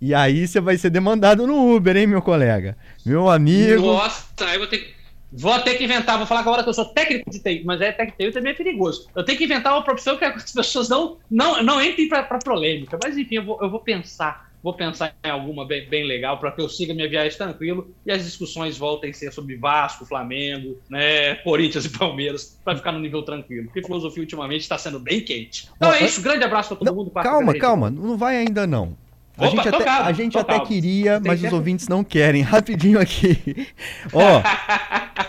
E 0.00 0.14
aí 0.14 0.46
você 0.46 0.60
vai 0.60 0.78
ser 0.78 0.88
demandado 0.90 1.46
no 1.46 1.74
Uber, 1.74 1.96
hein, 1.96 2.06
meu 2.06 2.22
colega? 2.22 2.76
Meu 3.04 3.28
amigo. 3.28 3.82
Nossa, 3.82 4.24
aí 4.46 4.54
eu 4.54 4.60
vou 4.60 4.68
ter 4.68 4.78
que. 4.78 5.00
Vou 5.32 5.56
ter 5.60 5.74
que 5.76 5.84
inventar, 5.84 6.18
vou 6.18 6.26
falar 6.26 6.40
agora 6.40 6.62
que 6.64 6.68
eu 6.68 6.74
sou 6.74 6.86
técnico 6.86 7.30
de 7.30 7.38
TI, 7.38 7.62
mas 7.64 7.80
é 7.80 7.92
técnico 7.92 8.18
de 8.18 8.26
TI 8.26 8.32
também 8.32 8.50
é 8.52 8.54
perigoso. 8.54 9.08
Eu 9.14 9.24
tenho 9.24 9.38
que 9.38 9.44
inventar 9.44 9.72
uma 9.74 9.84
profissão 9.84 10.16
que 10.16 10.24
as 10.24 10.42
pessoas 10.52 10.88
não, 10.88 11.18
não, 11.30 11.62
não 11.62 11.80
entrem 11.80 12.08
pra, 12.08 12.24
pra 12.24 12.38
polêmica. 12.40 12.98
Mas 13.02 13.16
enfim, 13.16 13.36
eu 13.36 13.44
vou, 13.44 13.58
eu 13.62 13.70
vou 13.70 13.78
pensar, 13.78 14.49
vou 14.62 14.74
pensar 14.74 15.14
em 15.24 15.30
alguma 15.30 15.66
bem, 15.66 15.88
bem 15.88 16.04
legal 16.04 16.38
para 16.38 16.52
que 16.52 16.60
eu 16.60 16.68
siga 16.68 16.92
minha 16.94 17.08
viagem 17.08 17.36
tranquilo 17.36 17.90
e 18.04 18.12
as 18.12 18.24
discussões 18.24 18.76
voltem 18.76 19.10
a 19.10 19.14
ser 19.14 19.32
sobre 19.32 19.56
Vasco, 19.56 20.04
Flamengo, 20.04 20.78
né, 20.88 21.36
Corinthians 21.36 21.84
e 21.86 21.90
Palmeiras, 21.90 22.58
para 22.64 22.76
ficar 22.76 22.92
no 22.92 23.00
nível 23.00 23.22
tranquilo. 23.22 23.64
Porque 23.66 23.82
filosofia 23.82 24.22
ultimamente 24.22 24.62
está 24.62 24.76
sendo 24.78 24.98
bem 25.00 25.20
quente. 25.22 25.68
Então 25.76 25.88
Não, 25.88 25.96
é 25.96 26.04
isso, 26.04 26.20
grande 26.22 26.44
abraço 26.44 26.68
para 26.68 26.78
todo 26.78 26.86
Não, 26.88 26.94
mundo. 26.94 27.10
calma, 27.10 27.54
calma. 27.54 27.90
Não 27.90 28.16
vai 28.16 28.36
ainda 28.36 28.66
não. 28.66 28.96
A 29.38 29.46
Opa, 29.46 29.56
gente 29.56 29.68
até, 29.68 29.84
calmo, 29.84 30.08
a 30.08 30.12
gente 30.12 30.38
até 30.38 30.52
calmo. 30.54 30.66
queria, 30.66 31.18
mas 31.24 31.42
os 31.42 31.50
ouvintes 31.52 31.88
não 31.88 32.04
querem. 32.04 32.42
Rapidinho 32.42 33.00
aqui. 33.00 33.68
Ó, 34.12 34.42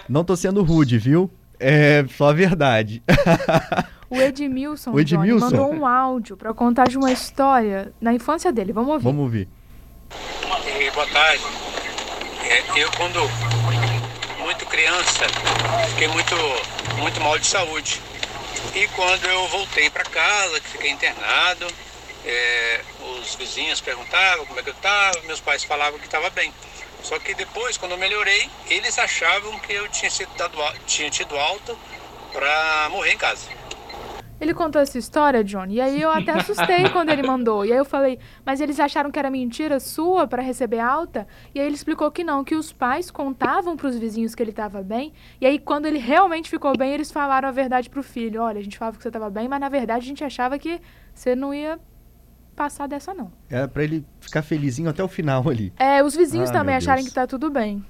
não 0.10 0.24
tô 0.26 0.36
sendo 0.36 0.62
rude, 0.64 0.98
viu? 0.98 1.32
É 1.58 2.04
só 2.18 2.30
a 2.30 2.34
verdade. 2.34 3.02
O 4.12 4.22
Edmilson, 4.22 4.92
O 4.92 5.00
Edmilson? 5.00 5.48
Johnny, 5.48 5.58
mandou 5.58 5.74
um 5.74 5.86
áudio 5.88 6.36
pra 6.36 6.54
contar 6.54 6.90
de 6.90 6.98
uma 6.98 7.14
história 7.14 7.94
na 8.02 8.14
infância 8.14 8.52
dele. 8.52 8.74
Vamos 8.74 8.92
ouvir. 8.92 9.04
Vamos 9.06 9.22
ouvir. 9.22 9.48
E 10.82 10.92
boa 10.92 11.08
tarde. 11.08 11.42
É, 12.44 12.82
eu, 12.82 12.92
quando 12.92 13.20
muito 14.40 14.66
criança, 14.66 15.24
fiquei 15.92 16.10
muito, 16.10 16.36
muito 16.98 17.22
mal 17.22 17.40
de 17.40 17.48
saúde. 17.48 18.02
E 18.76 18.86
quando 18.90 19.26
eu 19.26 19.48
voltei 19.48 19.90
para 19.90 20.04
casa, 20.04 20.60
que 20.60 20.68
fiquei 20.68 20.92
internado, 20.92 21.66
é, 22.26 22.82
os 23.22 23.34
vizinhos 23.36 23.80
perguntavam 23.80 24.46
como 24.46 24.60
é 24.60 24.64
que 24.64 24.72
eu 24.72 24.74
estava, 24.74 25.22
meus 25.22 25.40
pais 25.40 25.64
falavam 25.64 25.98
que 25.98 26.06
estava 26.06 26.30
bem. 26.32 26.54
Só 27.02 27.18
que 27.18 27.34
depois, 27.34 27.78
quando 27.78 27.94
eu 27.94 27.98
melhorei, 27.98 28.50
eles 28.70 29.00
achavam 29.00 29.58
que 29.60 29.72
eu 29.72 29.88
tinha, 29.88 30.12
sido 30.12 30.30
dado, 30.36 30.58
tinha 30.86 31.10
tido 31.10 31.38
alta 31.38 31.74
para 32.34 32.90
morrer 32.90 33.14
em 33.14 33.18
casa. 33.18 33.61
Ele 34.42 34.56
contou 34.56 34.82
essa 34.82 34.98
história, 34.98 35.44
Johnny, 35.44 35.76
e 35.76 35.82
aí 35.82 36.02
eu 36.02 36.10
até 36.10 36.32
assustei 36.32 36.90
quando 36.90 37.12
ele 37.12 37.22
mandou. 37.22 37.64
E 37.64 37.72
aí 37.72 37.78
eu 37.78 37.86
falei, 37.86 38.18
mas 38.44 38.60
eles 38.60 38.80
acharam 38.80 39.12
que 39.12 39.20
era 39.20 39.30
mentira 39.30 39.80
sua 39.80 40.26
pra 40.26 40.42
receber 40.42 40.80
alta? 40.80 41.28
E 41.54 41.60
aí 41.60 41.66
ele 41.68 41.76
explicou 41.76 42.10
que 42.10 42.24
não, 42.24 42.44
que 42.44 42.56
os 42.56 42.74
pais 42.74 43.12
contavam 43.12 43.78
pros 43.78 43.96
vizinhos 43.98 44.34
que 44.34 44.42
ele 44.42 44.52
tava 44.52 44.82
bem. 44.82 45.14
E 45.40 45.46
aí 45.46 45.60
quando 45.60 45.86
ele 45.86 46.00
realmente 46.00 46.50
ficou 46.50 46.76
bem, 46.76 46.92
eles 46.92 47.12
falaram 47.12 47.48
a 47.48 47.52
verdade 47.52 47.88
pro 47.88 48.02
filho. 48.02 48.42
Olha, 48.42 48.60
a 48.60 48.64
gente 48.64 48.80
falava 48.80 48.98
que 48.98 49.04
você 49.04 49.12
tava 49.12 49.30
bem, 49.30 49.48
mas 49.48 49.60
na 49.60 49.70
verdade 49.70 50.04
a 50.04 50.08
gente 50.08 50.24
achava 50.24 50.58
que 50.58 50.82
você 51.14 51.36
não 51.36 51.54
ia 51.54 51.80
passar 52.56 52.88
dessa 52.88 53.14
não. 53.14 53.32
Era 53.48 53.68
pra 53.68 53.84
ele 53.84 54.04
ficar 54.20 54.42
felizinho 54.42 54.90
até 54.90 55.04
o 55.04 55.08
final 55.08 55.48
ali. 55.48 55.72
É, 55.78 56.04
os 56.04 56.16
vizinhos 56.16 56.50
Ah, 56.50 56.54
também 56.54 56.80
Deus. 56.80 57.08
que 57.08 57.14
tá 57.14 57.28
tudo 57.28 57.52
bem. 57.52 57.86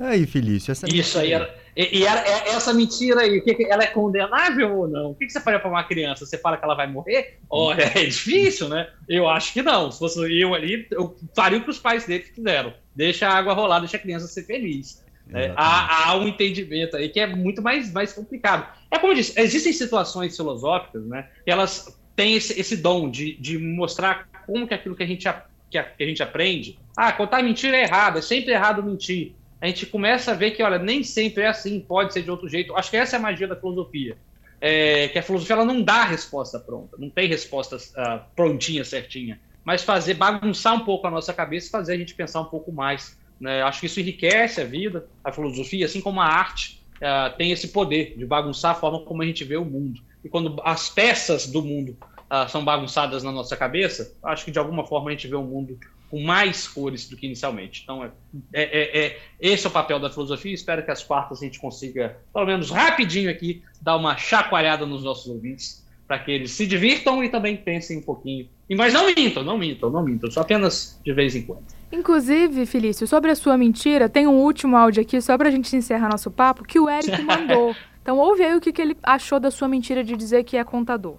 Aí, 0.00 0.26
Felício, 0.26 0.72
essa 0.72 0.86
Isso 0.88 1.18
aí 1.18 1.32
era. 1.32 1.65
E, 1.76 1.98
e 1.98 2.04
era- 2.06 2.20
é- 2.26 2.48
essa 2.50 2.72
mentira 2.72 3.20
aí, 3.20 3.42
ela 3.68 3.84
é 3.84 3.88
condenável 3.88 4.78
ou 4.78 4.88
não? 4.88 5.10
O 5.10 5.14
que, 5.14 5.26
que 5.26 5.32
você 5.32 5.40
faria 5.40 5.60
pra 5.60 5.68
uma 5.68 5.84
criança? 5.84 6.24
Você 6.24 6.38
fala 6.38 6.56
que 6.56 6.64
ela 6.64 6.74
vai 6.74 6.86
morrer? 6.86 7.38
Olha, 7.50 7.82
é 7.94 8.04
difícil, 8.06 8.68
né? 8.68 8.88
Eu 9.08 9.28
acho 9.28 9.52
que 9.52 9.60
não. 9.62 9.90
Se 9.92 9.98
fosse 9.98 10.18
eu 10.40 10.54
ali, 10.54 10.86
eu 10.90 11.14
faria 11.34 11.58
o 11.58 11.62
que 11.64 11.70
os 11.70 11.78
pais 11.78 12.06
dele 12.06 12.24
fizeram. 12.24 12.72
Deixa 12.94 13.28
a 13.28 13.34
água 13.34 13.52
rolar, 13.52 13.80
deixa 13.80 13.96
a 13.98 14.00
criança 14.00 14.26
ser 14.26 14.44
feliz. 14.44 15.04
né? 15.26 15.52
Há, 15.56 16.08
há 16.10 16.16
um 16.16 16.26
entendimento 16.28 16.96
aí 16.96 17.08
que 17.10 17.20
é 17.20 17.26
muito 17.26 17.60
mais, 17.60 17.92
mais 17.92 18.12
complicado. 18.12 18.66
É 18.90 18.98
como 18.98 19.12
eu 19.12 19.16
disse, 19.16 19.38
existem 19.38 19.72
situações 19.72 20.34
filosóficas, 20.34 21.04
né? 21.06 21.28
Que 21.44 21.50
elas 21.50 22.00
têm 22.14 22.34
esse, 22.36 22.58
esse 22.58 22.76
dom 22.78 23.10
de, 23.10 23.36
de 23.38 23.58
mostrar 23.58 24.26
como 24.46 24.66
que 24.66 24.72
aquilo 24.72 24.96
que 24.96 25.02
a, 25.02 25.06
gente, 25.06 25.28
que, 25.70 25.76
a, 25.76 25.82
que 25.82 26.02
a 26.02 26.06
gente 26.06 26.22
aprende. 26.22 26.78
Ah, 26.96 27.12
contar 27.12 27.42
mentira 27.42 27.76
é 27.76 27.82
errado, 27.82 28.18
é 28.18 28.22
sempre 28.22 28.52
errado 28.52 28.82
mentir. 28.82 29.34
A 29.66 29.68
gente 29.68 29.84
começa 29.86 30.30
a 30.30 30.34
ver 30.34 30.52
que, 30.52 30.62
olha, 30.62 30.78
nem 30.78 31.02
sempre 31.02 31.42
é 31.42 31.48
assim, 31.48 31.80
pode 31.80 32.12
ser 32.12 32.22
de 32.22 32.30
outro 32.30 32.48
jeito. 32.48 32.76
Acho 32.76 32.88
que 32.88 32.96
essa 32.96 33.16
é 33.16 33.18
a 33.18 33.20
magia 33.20 33.48
da 33.48 33.56
filosofia. 33.56 34.16
É, 34.60 35.08
que 35.08 35.18
a 35.18 35.22
filosofia 35.22 35.54
ela 35.54 35.64
não 35.64 35.82
dá 35.82 36.04
resposta 36.04 36.60
pronta, 36.60 36.96
não 36.96 37.10
tem 37.10 37.26
resposta 37.26 37.76
ah, 37.96 38.24
prontinha, 38.36 38.84
certinha. 38.84 39.40
Mas 39.64 39.82
fazer, 39.82 40.14
bagunçar 40.14 40.72
um 40.72 40.84
pouco 40.84 41.08
a 41.08 41.10
nossa 41.10 41.34
cabeça 41.34 41.68
fazer 41.68 41.94
a 41.94 41.98
gente 41.98 42.14
pensar 42.14 42.42
um 42.42 42.44
pouco 42.44 42.70
mais. 42.70 43.18
né? 43.40 43.60
Acho 43.62 43.80
que 43.80 43.86
isso 43.86 43.98
enriquece 43.98 44.60
a 44.60 44.64
vida, 44.64 45.04
a 45.24 45.32
filosofia, 45.32 45.84
assim 45.84 46.00
como 46.00 46.20
a 46.20 46.26
arte 46.26 46.80
ah, 47.02 47.34
tem 47.36 47.50
esse 47.50 47.66
poder 47.66 48.14
de 48.16 48.24
bagunçar 48.24 48.70
a 48.70 48.74
forma 48.76 49.00
como 49.00 49.22
a 49.22 49.26
gente 49.26 49.42
vê 49.42 49.56
o 49.56 49.64
mundo. 49.64 50.00
E 50.24 50.28
quando 50.28 50.62
as 50.64 50.88
peças 50.88 51.48
do 51.48 51.60
mundo 51.60 51.98
ah, 52.30 52.46
são 52.46 52.64
bagunçadas 52.64 53.24
na 53.24 53.32
nossa 53.32 53.56
cabeça, 53.56 54.14
acho 54.22 54.44
que 54.44 54.52
de 54.52 54.60
alguma 54.60 54.86
forma 54.86 55.10
a 55.10 55.12
gente 55.12 55.26
vê 55.26 55.34
o 55.34 55.42
mundo 55.42 55.76
com 56.10 56.22
mais 56.22 56.68
cores 56.68 57.08
do 57.08 57.16
que 57.16 57.26
inicialmente. 57.26 57.82
Então, 57.82 58.04
é, 58.04 58.10
é, 58.52 58.62
é- 58.62 59.06
é- 59.06 59.18
esse 59.40 59.66
é 59.66 59.68
o 59.68 59.72
papel 59.72 59.98
da 59.98 60.08
filosofia. 60.10 60.54
Espero 60.54 60.84
que 60.84 60.90
as 60.90 61.02
quartas 61.02 61.42
a 61.42 61.44
gente 61.44 61.58
consiga, 61.58 62.16
pelo 62.32 62.46
menos 62.46 62.70
rapidinho 62.70 63.30
aqui, 63.30 63.62
dar 63.80 63.96
uma 63.96 64.16
chacoalhada 64.16 64.86
nos 64.86 65.02
nossos 65.02 65.26
ouvintes, 65.26 65.84
para 66.06 66.18
que 66.20 66.30
eles 66.30 66.52
se 66.52 66.66
divirtam 66.66 67.22
e 67.24 67.28
também 67.28 67.56
pensem 67.56 67.98
um 67.98 68.02
pouquinho. 68.02 68.48
E, 68.70 68.76
mas 68.76 68.94
não 68.94 69.06
mintam, 69.12 69.42
não 69.42 69.58
mintam, 69.58 69.90
não 69.90 70.04
mintam, 70.04 70.30
só 70.30 70.40
apenas 70.42 71.00
de 71.04 71.12
vez 71.12 71.34
em 71.34 71.42
quando. 71.42 71.64
Inclusive, 71.90 72.66
Felício, 72.66 73.06
sobre 73.06 73.30
a 73.30 73.34
sua 73.34 73.58
mentira, 73.58 74.08
tem 74.08 74.26
um 74.26 74.36
último 74.36 74.76
áudio 74.76 75.02
aqui, 75.02 75.20
só 75.20 75.36
pra 75.36 75.50
gente 75.50 75.74
encerrar 75.74 76.08
nosso 76.08 76.30
papo, 76.30 76.62
que 76.64 76.78
o 76.78 76.88
Érico 76.88 77.20
mandou. 77.26 77.74
Então 78.02 78.18
ouve 78.18 78.44
aí 78.44 78.54
o 78.54 78.60
que, 78.60 78.72
que 78.72 78.80
ele 78.80 78.96
achou 79.02 79.40
da 79.40 79.50
sua 79.50 79.66
mentira 79.66 80.04
de 80.04 80.16
dizer 80.16 80.44
que 80.44 80.56
é 80.56 80.62
contador. 80.62 81.16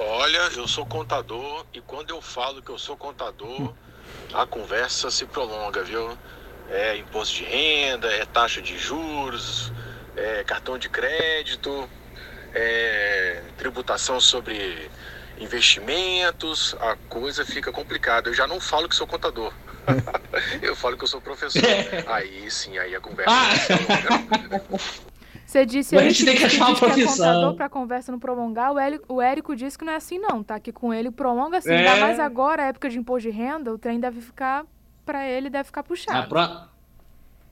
Olha, 0.00 0.38
eu 0.56 0.68
sou 0.68 0.86
contador 0.86 1.66
e 1.74 1.80
quando 1.80 2.10
eu 2.10 2.22
falo 2.22 2.62
que 2.62 2.70
eu 2.70 2.78
sou 2.78 2.96
contador, 2.96 3.74
a 4.32 4.46
conversa 4.46 5.10
se 5.10 5.26
prolonga, 5.26 5.82
viu? 5.82 6.16
É 6.68 6.96
imposto 6.98 7.34
de 7.34 7.44
renda, 7.44 8.08
é 8.12 8.24
taxa 8.24 8.62
de 8.62 8.78
juros, 8.78 9.72
é 10.14 10.44
cartão 10.44 10.78
de 10.78 10.88
crédito, 10.88 11.90
é 12.54 13.42
tributação 13.56 14.20
sobre 14.20 14.88
investimentos, 15.40 16.76
a 16.80 16.96
coisa 17.08 17.44
fica 17.44 17.72
complicada. 17.72 18.30
Eu 18.30 18.34
já 18.34 18.46
não 18.46 18.60
falo 18.60 18.88
que 18.88 18.94
sou 18.94 19.06
contador. 19.06 19.52
eu 20.62 20.76
falo 20.76 20.96
que 20.96 21.02
eu 21.02 21.08
sou 21.08 21.20
professor. 21.20 21.60
Aí 22.06 22.48
sim, 22.52 22.78
aí 22.78 22.94
a 22.94 23.00
conversa 23.00 23.34
Ah. 23.34 24.98
Você 25.48 25.64
disse 25.64 25.96
A 25.96 26.02
gente 26.02 26.26
tem 26.26 26.34
que 26.34 26.40
que 26.40 26.44
achar 26.46 26.66
uma 26.66 26.74
que 26.76 26.84
é 26.84 26.88
profissão. 26.88 27.26
contador 27.26 27.54
pra 27.54 27.68
conversa 27.70 28.12
não 28.12 28.18
prolongar. 28.18 28.70
O 28.70 28.78
Érico, 28.78 29.14
o 29.14 29.22
Érico 29.22 29.56
disse 29.56 29.78
que 29.78 29.84
não 29.84 29.94
é 29.94 29.96
assim, 29.96 30.18
não. 30.18 30.42
Tá 30.42 30.56
aqui 30.56 30.70
com 30.70 30.92
ele, 30.92 31.10
prolonga 31.10 31.56
assim. 31.56 31.70
Ainda 31.72 31.96
É. 31.96 32.00
mais 32.00 32.20
agora, 32.20 32.64
época 32.64 32.90
de 32.90 32.98
imposto 32.98 33.30
de 33.30 33.34
renda, 33.34 33.72
o 33.72 33.78
trem 33.78 33.98
deve 33.98 34.20
ficar, 34.20 34.66
pra 35.06 35.26
ele, 35.26 35.48
deve 35.48 35.64
ficar 35.64 35.80
Ah, 35.80 35.84
puxado. 35.84 36.28
pra- 36.28 36.68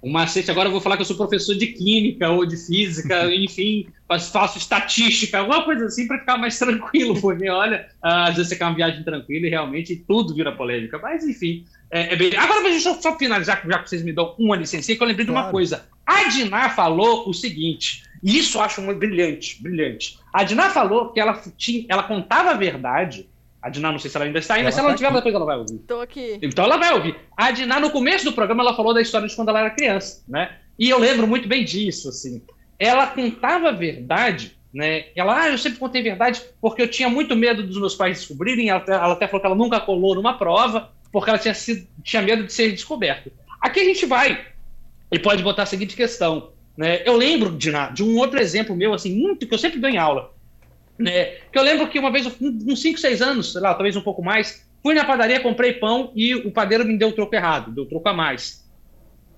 O 0.03 0.11
macete, 0.11 0.51
agora 0.51 0.69
eu 0.69 0.73
vou 0.73 0.81
falar 0.83 0.97
que 0.97 1.03
eu 1.03 1.07
sou 1.07 1.17
professor 1.17 1.55
de 1.57 1.69
química 1.69 2.29
ou 2.31 2.45
de 2.45 2.55
física, 2.59 3.15
enfim, 3.35 3.89
mas 4.07 4.29
faço 4.29 4.59
estatística, 4.59 5.39
alguma 5.39 5.65
coisa 5.65 5.87
assim 5.87 6.07
para 6.07 6.19
ficar 6.19 6.37
mais 6.37 6.59
tranquilo, 6.59 7.15
porque 7.21 7.49
olha, 7.49 7.89
ah, 8.03 8.25
às 8.29 8.37
vezes 8.37 8.51
você 8.51 8.57
quer 8.57 8.67
uma 8.67 8.75
viagem 8.75 9.03
tranquila 9.03 9.47
e 9.47 9.51
realmente 9.51 9.97
tudo 10.07 10.35
vira 10.35 10.53
polêmica. 10.55 10.99
Mas 10.99 11.25
enfim, 11.27 11.65
é, 11.91 12.13
é 12.13 12.17
bem. 12.17 12.37
Agora, 12.37 12.63
deixa 12.63 12.91
eu 12.91 12.95
só 13.01 13.17
finalizar, 13.17 13.63
já 13.67 13.79
que 13.79 13.89
vocês 13.89 14.03
me 14.05 14.13
dão 14.13 14.35
uma 14.39 14.55
licença, 14.55 14.95
que 14.95 15.03
eu 15.03 15.07
lembrei 15.07 15.25
de 15.25 15.31
uma 15.33 15.41
Claro. 15.41 15.53
coisa. 15.55 15.87
A 16.07 16.25
Diná 16.29 16.71
falou 16.71 17.29
o 17.29 17.35
seguinte, 17.35 18.05
e 18.23 18.39
isso 18.39 18.59
eu 18.59 18.63
acho 18.63 18.81
brilhante, 18.95 19.61
brilhante. 19.63 20.19
A 20.33 20.45
Diná 20.45 20.71
falou 20.71 21.13
que 21.13 21.19
ela, 21.19 21.41
tinha, 21.57 21.85
ela 21.89 22.05
contava 22.05 22.51
a 22.51 22.55
verdade. 22.55 23.29
A 23.61 23.69
Diná, 23.69 23.91
não 23.91 23.99
sei 23.99 24.11
se 24.11 24.17
ela 24.17 24.27
ainda 24.27 24.39
está 24.39 24.55
aí, 24.55 24.63
mas 24.63 24.75
se 24.75 24.81
Ela 24.81 24.91
ela 24.91 24.93
não 24.93 24.95
tá 24.95 24.99
tiver, 24.99 25.09
aqui. 25.09 25.17
depois 25.17 25.35
ela 25.35 25.45
vai 25.45 25.57
ouvir. 25.59 25.79
Tô 25.79 26.01
aqui. 26.01 26.39
Então 26.41 26.65
ela 26.65 26.77
vai 26.77 26.95
ouvir. 26.95 27.17
A 27.37 27.51
Diná, 27.51 27.81
no 27.81 27.91
começo 27.91 28.25
do 28.25 28.33
programa, 28.33 28.63
ela 28.63 28.77
falou 28.77 28.95
da 28.95 29.03
história 29.03 29.27
de 29.27 29.35
quando 29.35 29.49
ela 29.49 29.61
era 29.61 29.71
criança, 29.71 30.23
né? 30.29 30.57
E 30.79 30.89
eu 30.89 30.99
lembro 30.99 31.27
muito 31.27 31.49
bem 31.49 31.65
disso, 31.65 32.09
assim. 32.09 32.43
Ela 32.79 33.09
contava 33.09 33.71
a 33.71 33.73
verdade, 33.73 34.57
né? 34.73 35.07
Ela, 35.17 35.43
ah, 35.43 35.49
eu 35.49 35.59
sempre 35.59 35.79
contei 35.79 36.03
verdade 36.03 36.43
porque 36.61 36.83
eu 36.83 36.89
tinha 36.89 37.09
muito 37.09 37.35
medo 37.35 37.67
dos 37.67 37.79
meus 37.79 37.95
pais 37.97 38.19
descobrirem. 38.19 38.69
Ela 38.69 38.79
até, 38.79 38.93
ela 38.93 39.13
até 39.15 39.27
falou 39.27 39.41
que 39.41 39.47
ela 39.47 39.57
nunca 39.57 39.81
colou 39.81 40.15
numa 40.15 40.39
prova 40.39 40.93
porque 41.11 41.31
ela 41.31 41.39
tinha, 41.39 41.55
sido, 41.55 41.89
tinha 42.05 42.23
medo 42.23 42.45
de 42.45 42.53
ser 42.53 42.71
descoberta. 42.71 43.33
Aqui 43.61 43.81
a 43.81 43.85
gente 43.85 44.05
vai 44.07 44.45
e 45.17 45.19
pode 45.19 45.43
botar 45.43 45.63
a 45.63 45.67
seguinte 45.67 45.97
questão, 45.97 46.51
né? 46.77 47.03
Eu 47.07 47.17
lembro, 47.17 47.57
Diná, 47.57 47.89
de 47.89 48.05
um 48.05 48.19
outro 48.19 48.39
exemplo 48.39 48.77
meu, 48.77 48.93
assim, 48.93 49.15
muito 49.15 49.47
que 49.47 49.55
eu 49.55 49.59
sempre 49.59 49.81
dou 49.81 49.89
em 49.89 49.97
aula, 49.97 50.31
né? 50.99 51.37
Que 51.51 51.59
eu 51.59 51.63
lembro 51.63 51.89
que 51.89 51.99
uma 51.99 52.13
vez, 52.13 52.27
uns 52.41 52.83
5, 52.83 52.99
6 52.99 53.23
anos, 53.23 53.53
sei 53.53 53.63
lá, 53.63 53.73
talvez 53.73 53.97
um 53.97 54.03
pouco 54.03 54.23
mais, 54.23 54.69
fui 54.83 54.95
na 54.95 55.07
padaria, 55.07 55.41
comprei 55.41 55.73
pão 55.73 56.13
e 56.15 56.35
o 56.35 56.51
padeiro 56.51 56.85
me 56.85 56.99
deu 56.99 57.09
o 57.09 57.13
troco 57.13 57.35
errado, 57.35 57.73
deu 57.73 57.87
troco 57.87 58.09
a 58.09 58.13
mais. 58.13 58.65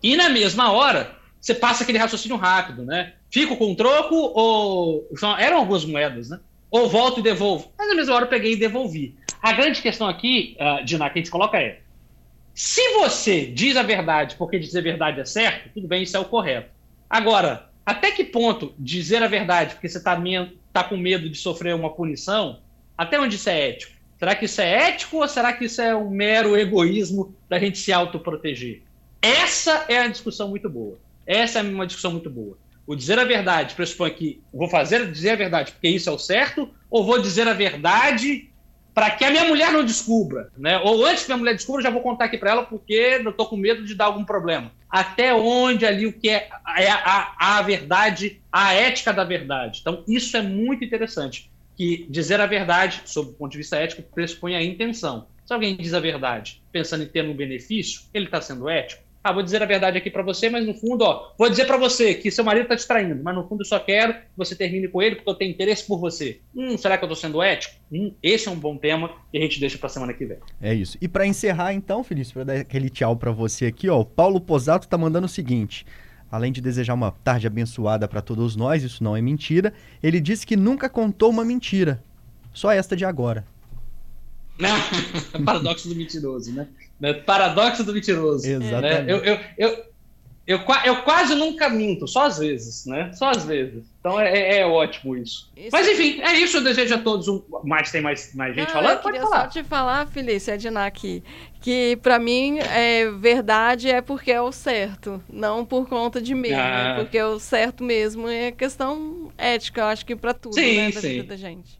E 0.02 0.16
na 0.16 0.28
mesma 0.28 0.72
hora, 0.72 1.16
você 1.40 1.54
passa 1.54 1.84
aquele 1.84 1.98
raciocínio 1.98 2.36
rápido, 2.36 2.84
né? 2.84 3.14
Fico 3.30 3.56
com 3.56 3.72
o 3.72 3.76
troco 3.76 4.16
ou. 4.16 5.08
Eram 5.38 5.58
algumas 5.58 5.84
moedas, 5.84 6.28
né? 6.28 6.40
Ou 6.70 6.88
volto 6.88 7.20
e 7.20 7.22
devolvo. 7.22 7.72
Mas 7.78 7.88
na 7.88 7.94
mesma 7.94 8.14
hora 8.14 8.24
eu 8.24 8.28
peguei 8.28 8.52
e 8.52 8.56
devolvi. 8.56 9.14
A 9.40 9.52
grande 9.52 9.80
questão 9.80 10.08
aqui, 10.08 10.56
uh, 10.60 10.84
Diná, 10.84 11.08
que 11.08 11.18
a 11.18 11.22
gente 11.22 11.30
coloca 11.30 11.56
é: 11.56 11.80
se 12.58 12.82
você 12.94 13.46
diz 13.46 13.76
a 13.76 13.84
verdade 13.84 14.34
porque 14.34 14.58
dizer 14.58 14.80
a 14.80 14.82
verdade 14.82 15.20
é 15.20 15.24
certo, 15.24 15.70
tudo 15.72 15.86
bem, 15.86 16.02
isso 16.02 16.16
é 16.16 16.20
o 16.20 16.24
correto. 16.24 16.68
Agora, 17.08 17.70
até 17.86 18.10
que 18.10 18.24
ponto 18.24 18.74
dizer 18.76 19.22
a 19.22 19.28
verdade 19.28 19.74
porque 19.74 19.88
você 19.88 19.98
está 19.98 20.20
tá 20.72 20.82
com 20.82 20.96
medo 20.96 21.30
de 21.30 21.38
sofrer 21.38 21.72
uma 21.72 21.94
punição, 21.94 22.58
até 22.96 23.20
onde 23.20 23.36
isso 23.36 23.48
é 23.48 23.68
ético? 23.68 23.92
Será 24.18 24.34
que 24.34 24.46
isso 24.46 24.60
é 24.60 24.88
ético 24.88 25.18
ou 25.18 25.28
será 25.28 25.52
que 25.52 25.66
isso 25.66 25.80
é 25.80 25.94
um 25.94 26.10
mero 26.10 26.56
egoísmo 26.56 27.32
da 27.48 27.60
gente 27.60 27.78
se 27.78 27.92
autoproteger? 27.92 28.82
Essa 29.22 29.84
é 29.88 29.98
a 29.98 30.08
discussão 30.08 30.48
muito 30.48 30.68
boa. 30.68 30.98
Essa 31.24 31.60
é 31.60 31.62
uma 31.62 31.86
discussão 31.86 32.10
muito 32.10 32.28
boa. 32.28 32.58
O 32.84 32.96
dizer 32.96 33.20
a 33.20 33.24
verdade 33.24 33.76
pressupõe 33.76 34.10
que 34.10 34.42
vou 34.52 34.68
fazer 34.68 35.08
dizer 35.12 35.30
a 35.30 35.36
verdade 35.36 35.70
porque 35.70 35.90
isso 35.90 36.10
é 36.10 36.12
o 36.12 36.18
certo, 36.18 36.68
ou 36.90 37.06
vou 37.06 37.22
dizer 37.22 37.46
a 37.46 37.54
verdade 37.54 38.47
para 38.98 39.12
que 39.12 39.24
a 39.24 39.30
minha 39.30 39.44
mulher 39.44 39.70
não 39.70 39.84
descubra, 39.84 40.50
né? 40.58 40.76
Ou 40.78 41.06
antes 41.06 41.24
que 41.24 41.30
a 41.30 41.36
minha 41.36 41.44
mulher 41.44 41.54
descubra, 41.54 41.80
já 41.80 41.88
vou 41.88 42.02
contar 42.02 42.24
aqui 42.24 42.36
para 42.36 42.50
ela 42.50 42.64
porque 42.64 43.20
eu 43.22 43.30
estou 43.30 43.46
com 43.46 43.56
medo 43.56 43.84
de 43.84 43.94
dar 43.94 44.06
algum 44.06 44.24
problema. 44.24 44.72
Até 44.90 45.32
onde 45.32 45.86
ali 45.86 46.04
o 46.04 46.12
que 46.12 46.28
é, 46.28 46.48
é 46.76 46.90
a, 46.90 47.32
a, 47.38 47.58
a 47.58 47.62
verdade, 47.62 48.42
a 48.50 48.74
ética 48.74 49.12
da 49.12 49.22
verdade. 49.22 49.78
Então 49.82 50.02
isso 50.08 50.36
é 50.36 50.42
muito 50.42 50.84
interessante 50.84 51.48
que 51.76 52.08
dizer 52.10 52.40
a 52.40 52.46
verdade, 52.46 53.02
sob 53.04 53.30
o 53.30 53.34
ponto 53.34 53.52
de 53.52 53.58
vista 53.58 53.76
ético, 53.76 54.02
pressupõe 54.02 54.56
a 54.56 54.64
intenção. 54.64 55.28
Se 55.46 55.54
alguém 55.54 55.76
diz 55.76 55.94
a 55.94 56.00
verdade 56.00 56.60
pensando 56.72 57.04
em 57.04 57.06
ter 57.06 57.24
um 57.24 57.36
benefício, 57.36 58.00
ele 58.12 58.24
está 58.24 58.40
sendo 58.40 58.68
ético. 58.68 59.04
Ah, 59.28 59.32
vou 59.32 59.42
dizer 59.42 59.62
a 59.62 59.66
verdade 59.66 59.98
aqui 59.98 60.10
para 60.10 60.22
você, 60.22 60.48
mas 60.48 60.66
no 60.66 60.72
fundo, 60.72 61.02
ó, 61.02 61.34
vou 61.36 61.50
dizer 61.50 61.66
para 61.66 61.76
você 61.76 62.14
que 62.14 62.30
seu 62.30 62.42
marido 62.42 62.62
está 62.62 62.76
te 62.76 62.88
traindo, 62.88 63.22
mas 63.22 63.34
no 63.34 63.46
fundo 63.46 63.60
eu 63.60 63.66
só 63.66 63.78
quero 63.78 64.14
que 64.14 64.20
você 64.34 64.56
termine 64.56 64.88
com 64.88 65.02
ele 65.02 65.16
porque 65.16 65.28
eu 65.28 65.34
tenho 65.34 65.50
interesse 65.50 65.86
por 65.86 66.00
você. 66.00 66.40
Hum, 66.56 66.78
será 66.78 66.96
que 66.96 67.04
eu 67.04 67.08
estou 67.08 67.14
sendo 67.14 67.42
ético? 67.42 67.74
Hum, 67.92 68.14
esse 68.22 68.48
é 68.48 68.50
um 68.50 68.58
bom 68.58 68.78
tema 68.78 69.10
e 69.30 69.36
a 69.36 69.42
gente 69.42 69.60
deixa 69.60 69.76
para 69.76 69.90
semana 69.90 70.14
que 70.14 70.24
vem. 70.24 70.38
É 70.62 70.72
isso. 70.72 70.96
E 70.98 71.06
para 71.06 71.26
encerrar 71.26 71.74
então, 71.74 72.02
Felício, 72.02 72.32
para 72.32 72.44
dar 72.44 72.56
aquele 72.56 72.88
tchau 72.88 73.14
para 73.16 73.30
você 73.30 73.66
aqui, 73.66 73.90
ó, 73.90 74.00
o 74.00 74.04
Paulo 74.06 74.40
Posato 74.40 74.88
tá 74.88 74.96
mandando 74.96 75.26
o 75.26 75.28
seguinte: 75.28 75.84
Além 76.30 76.50
de 76.50 76.62
desejar 76.62 76.94
uma 76.94 77.10
tarde 77.10 77.46
abençoada 77.46 78.08
para 78.08 78.22
todos 78.22 78.56
nós, 78.56 78.82
isso 78.82 79.04
não 79.04 79.14
é 79.14 79.20
mentira, 79.20 79.74
ele 80.02 80.20
disse 80.20 80.46
que 80.46 80.56
nunca 80.56 80.88
contou 80.88 81.28
uma 81.28 81.44
mentira. 81.44 82.02
Só 82.54 82.72
esta 82.72 82.96
de 82.96 83.04
agora. 83.04 83.44
Paradoxo 85.44 85.86
do 85.88 85.94
mentiroso, 85.94 86.52
né? 86.52 86.66
Paradoxo 87.24 87.84
do 87.84 87.92
mentiroso. 87.92 88.46
Exatamente. 88.48 89.02
Né? 89.02 89.12
Eu, 89.12 89.18
eu, 89.24 89.38
eu, 89.56 89.84
eu, 90.46 90.64
eu, 90.84 91.02
quase 91.02 91.34
nunca 91.34 91.68
minto, 91.68 92.08
só 92.08 92.24
às 92.26 92.38
vezes, 92.38 92.86
né? 92.86 93.12
Só 93.12 93.28
às 93.30 93.44
vezes. 93.44 93.84
Então 94.00 94.18
é, 94.18 94.32
é, 94.32 94.58
é 94.60 94.66
ótimo 94.66 95.14
isso. 95.16 95.50
isso. 95.54 95.68
Mas 95.70 95.86
enfim, 95.86 96.20
é 96.22 96.32
isso. 96.38 96.56
Eu 96.56 96.64
desejo 96.64 96.94
a 96.94 96.98
todos 96.98 97.28
um. 97.28 97.42
Mas 97.64 97.90
tem 97.90 98.00
mais, 98.00 98.34
mais 98.34 98.54
gente 98.54 98.68
Não, 98.68 98.72
falando? 98.74 98.92
Eu 98.92 98.98
queria 99.02 99.20
Pode 99.20 99.30
falar. 99.30 99.42
só 99.44 99.48
te 99.60 99.62
falar, 99.62 100.06
Felícia, 100.06 100.52
Edna, 100.54 100.86
aqui, 100.86 101.22
que 101.60 101.98
pra 102.02 102.18
mim 102.18 102.58
é, 102.60 103.10
verdade 103.10 103.90
é 103.90 104.00
porque 104.00 104.32
é 104.32 104.40
o 104.40 104.50
certo, 104.50 105.22
não 105.30 105.66
por 105.66 105.86
conta 105.86 106.18
de 106.20 106.34
mim, 106.34 106.52
Ah. 106.52 106.94
né? 106.94 107.02
porque 107.02 107.20
o 107.22 107.38
certo 107.38 107.84
mesmo 107.84 108.26
é 108.26 108.50
questão 108.50 109.30
ética, 109.36 109.82
eu 109.82 109.86
acho 109.86 110.06
que 110.06 110.16
pra 110.16 110.32
tudo, 110.32 110.54
Sim, 110.54 110.76
né, 110.78 110.90
da 110.92 111.00
sim. 111.00 111.08
vida 111.08 111.24
da 111.24 111.36
gente. 111.36 111.76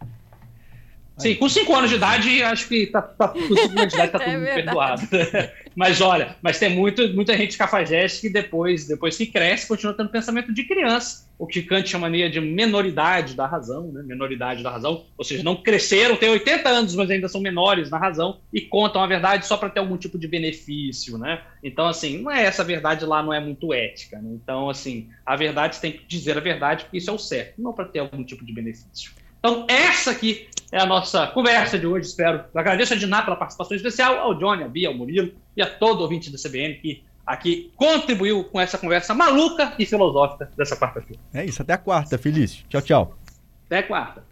Sim, 1.19 1.35
com 1.35 1.49
5 1.49 1.75
anos 1.75 1.91
de 1.91 1.97
idade, 1.97 2.43
acho 2.43 2.69
que 2.69 2.87
tá, 2.87 3.03
tá, 3.03 3.29
com 3.29 3.41
5 3.41 3.79
anos 3.79 3.89
de 3.89 3.95
idade 3.95 4.13
tá 4.13 4.19
É 4.23 4.31
tudo 4.31 4.41
verdade. 4.41 5.07
perdoado. 5.07 5.09
mas 5.75 6.01
olha, 6.01 6.37
mas 6.43 6.59
tem 6.59 6.71
muito, 6.71 7.09
muita 7.15 7.37
gente 7.37 7.57
cafajeste 7.57 8.23
que 8.23 8.29
depois, 8.29 8.87
depois 8.87 9.17
que 9.17 9.27
cresce, 9.27 9.67
continua 9.67 9.95
tendo 9.95 10.11
pensamento 10.11 10.53
de 10.53 10.65
criança. 10.65 11.29
O 11.39 11.47
que 11.47 11.63
Kant 11.63 11.89
chamaria 11.89 12.29
de 12.29 12.41
menoridade 12.41 13.35
da 13.35 13.47
razão, 13.47 13.93
né? 13.93 14.03
Menoridade 14.05 14.61
da 14.61 14.71
razão. 14.71 15.05
Ou 15.17 15.25
seja, 15.25 15.45
não 15.45 15.55
cresceram, 15.55 16.17
têm 16.17 16.31
80 16.31 16.69
anos, 16.69 16.97
mas 16.97 17.09
ainda 17.11 17.29
são 17.29 17.41
menores 17.41 17.91
na 17.91 17.99
razão 17.99 18.41
e 18.53 18.61
contam 18.61 19.01
a 19.01 19.07
verdade 19.07 19.47
só 19.47 19.57
para 19.57 19.71
ter 19.71 19.79
algum 19.79 19.97
tipo 19.97 20.19
de 20.19 20.27
benefício, 20.27 21.17
né? 21.17 21.43
Então, 21.63 21.87
assim, 21.87 22.19
não 22.19 22.31
é 22.31 22.45
essa 22.45 22.65
verdade 22.65 23.05
lá, 23.05 23.23
não 23.23 23.33
é 23.33 23.39
muito 23.39 23.73
ética. 23.73 24.19
Né? 24.19 24.31
Então, 24.35 24.69
assim, 24.69 25.11
a 25.25 25.37
verdade 25.37 25.77
você 25.77 25.81
tem 25.81 25.93
que 25.93 26.05
dizer 26.09 26.37
a 26.37 26.41
verdade, 26.41 26.85
porque 26.85 26.99
isso 26.99 27.11
é 27.11 27.13
o 27.13 27.19
certo, 27.19 27.63
não 27.63 27.73
para 27.73 27.85
ter 27.85 28.01
algum 28.01 28.25
tipo 28.25 28.45
de 28.45 28.53
benefício. 28.53 29.13
Então, 29.39 29.65
essa 29.69 30.11
aqui 30.11 30.49
é 30.71 30.81
a 30.81 30.87
nossa 30.87 31.27
conversa 31.29 31.79
de 31.79 31.87
hoje. 31.87 32.09
Espero. 32.09 32.45
Eu 32.53 32.61
agradeço 32.61 32.95
a 32.95 32.97
Diná 32.97 33.23
pela 33.23 33.37
participação 33.37 33.77
especial, 33.77 34.19
ao 34.19 34.35
Johnny, 34.35 34.63
a 34.63 34.69
Bia, 34.69 34.89
ao 34.89 34.95
Murilo 34.95 35.33
e 35.57 35.63
a 35.63 35.67
todo 35.67 36.01
ouvinte 36.01 36.31
do 36.31 36.37
CBN 36.37 36.75
que 36.75 37.05
aqui 37.27 37.71
contribuiu 37.77 38.45
com 38.45 38.61
essa 38.61 38.79
conversa 38.79 39.15
maluca 39.15 39.75
e 39.79 39.85
filosófica 39.85 40.51
dessa 40.57 40.77
quarta-feira. 40.77 41.21
É 41.33 41.45
isso, 41.45 41.61
até 41.61 41.75
a 41.75 41.79
quarta, 41.79 42.17
Felício. 42.17 42.65
Tchau, 42.69 42.83
tchau. 42.83 43.19
Até 43.67 43.83
quarta. 43.83 44.25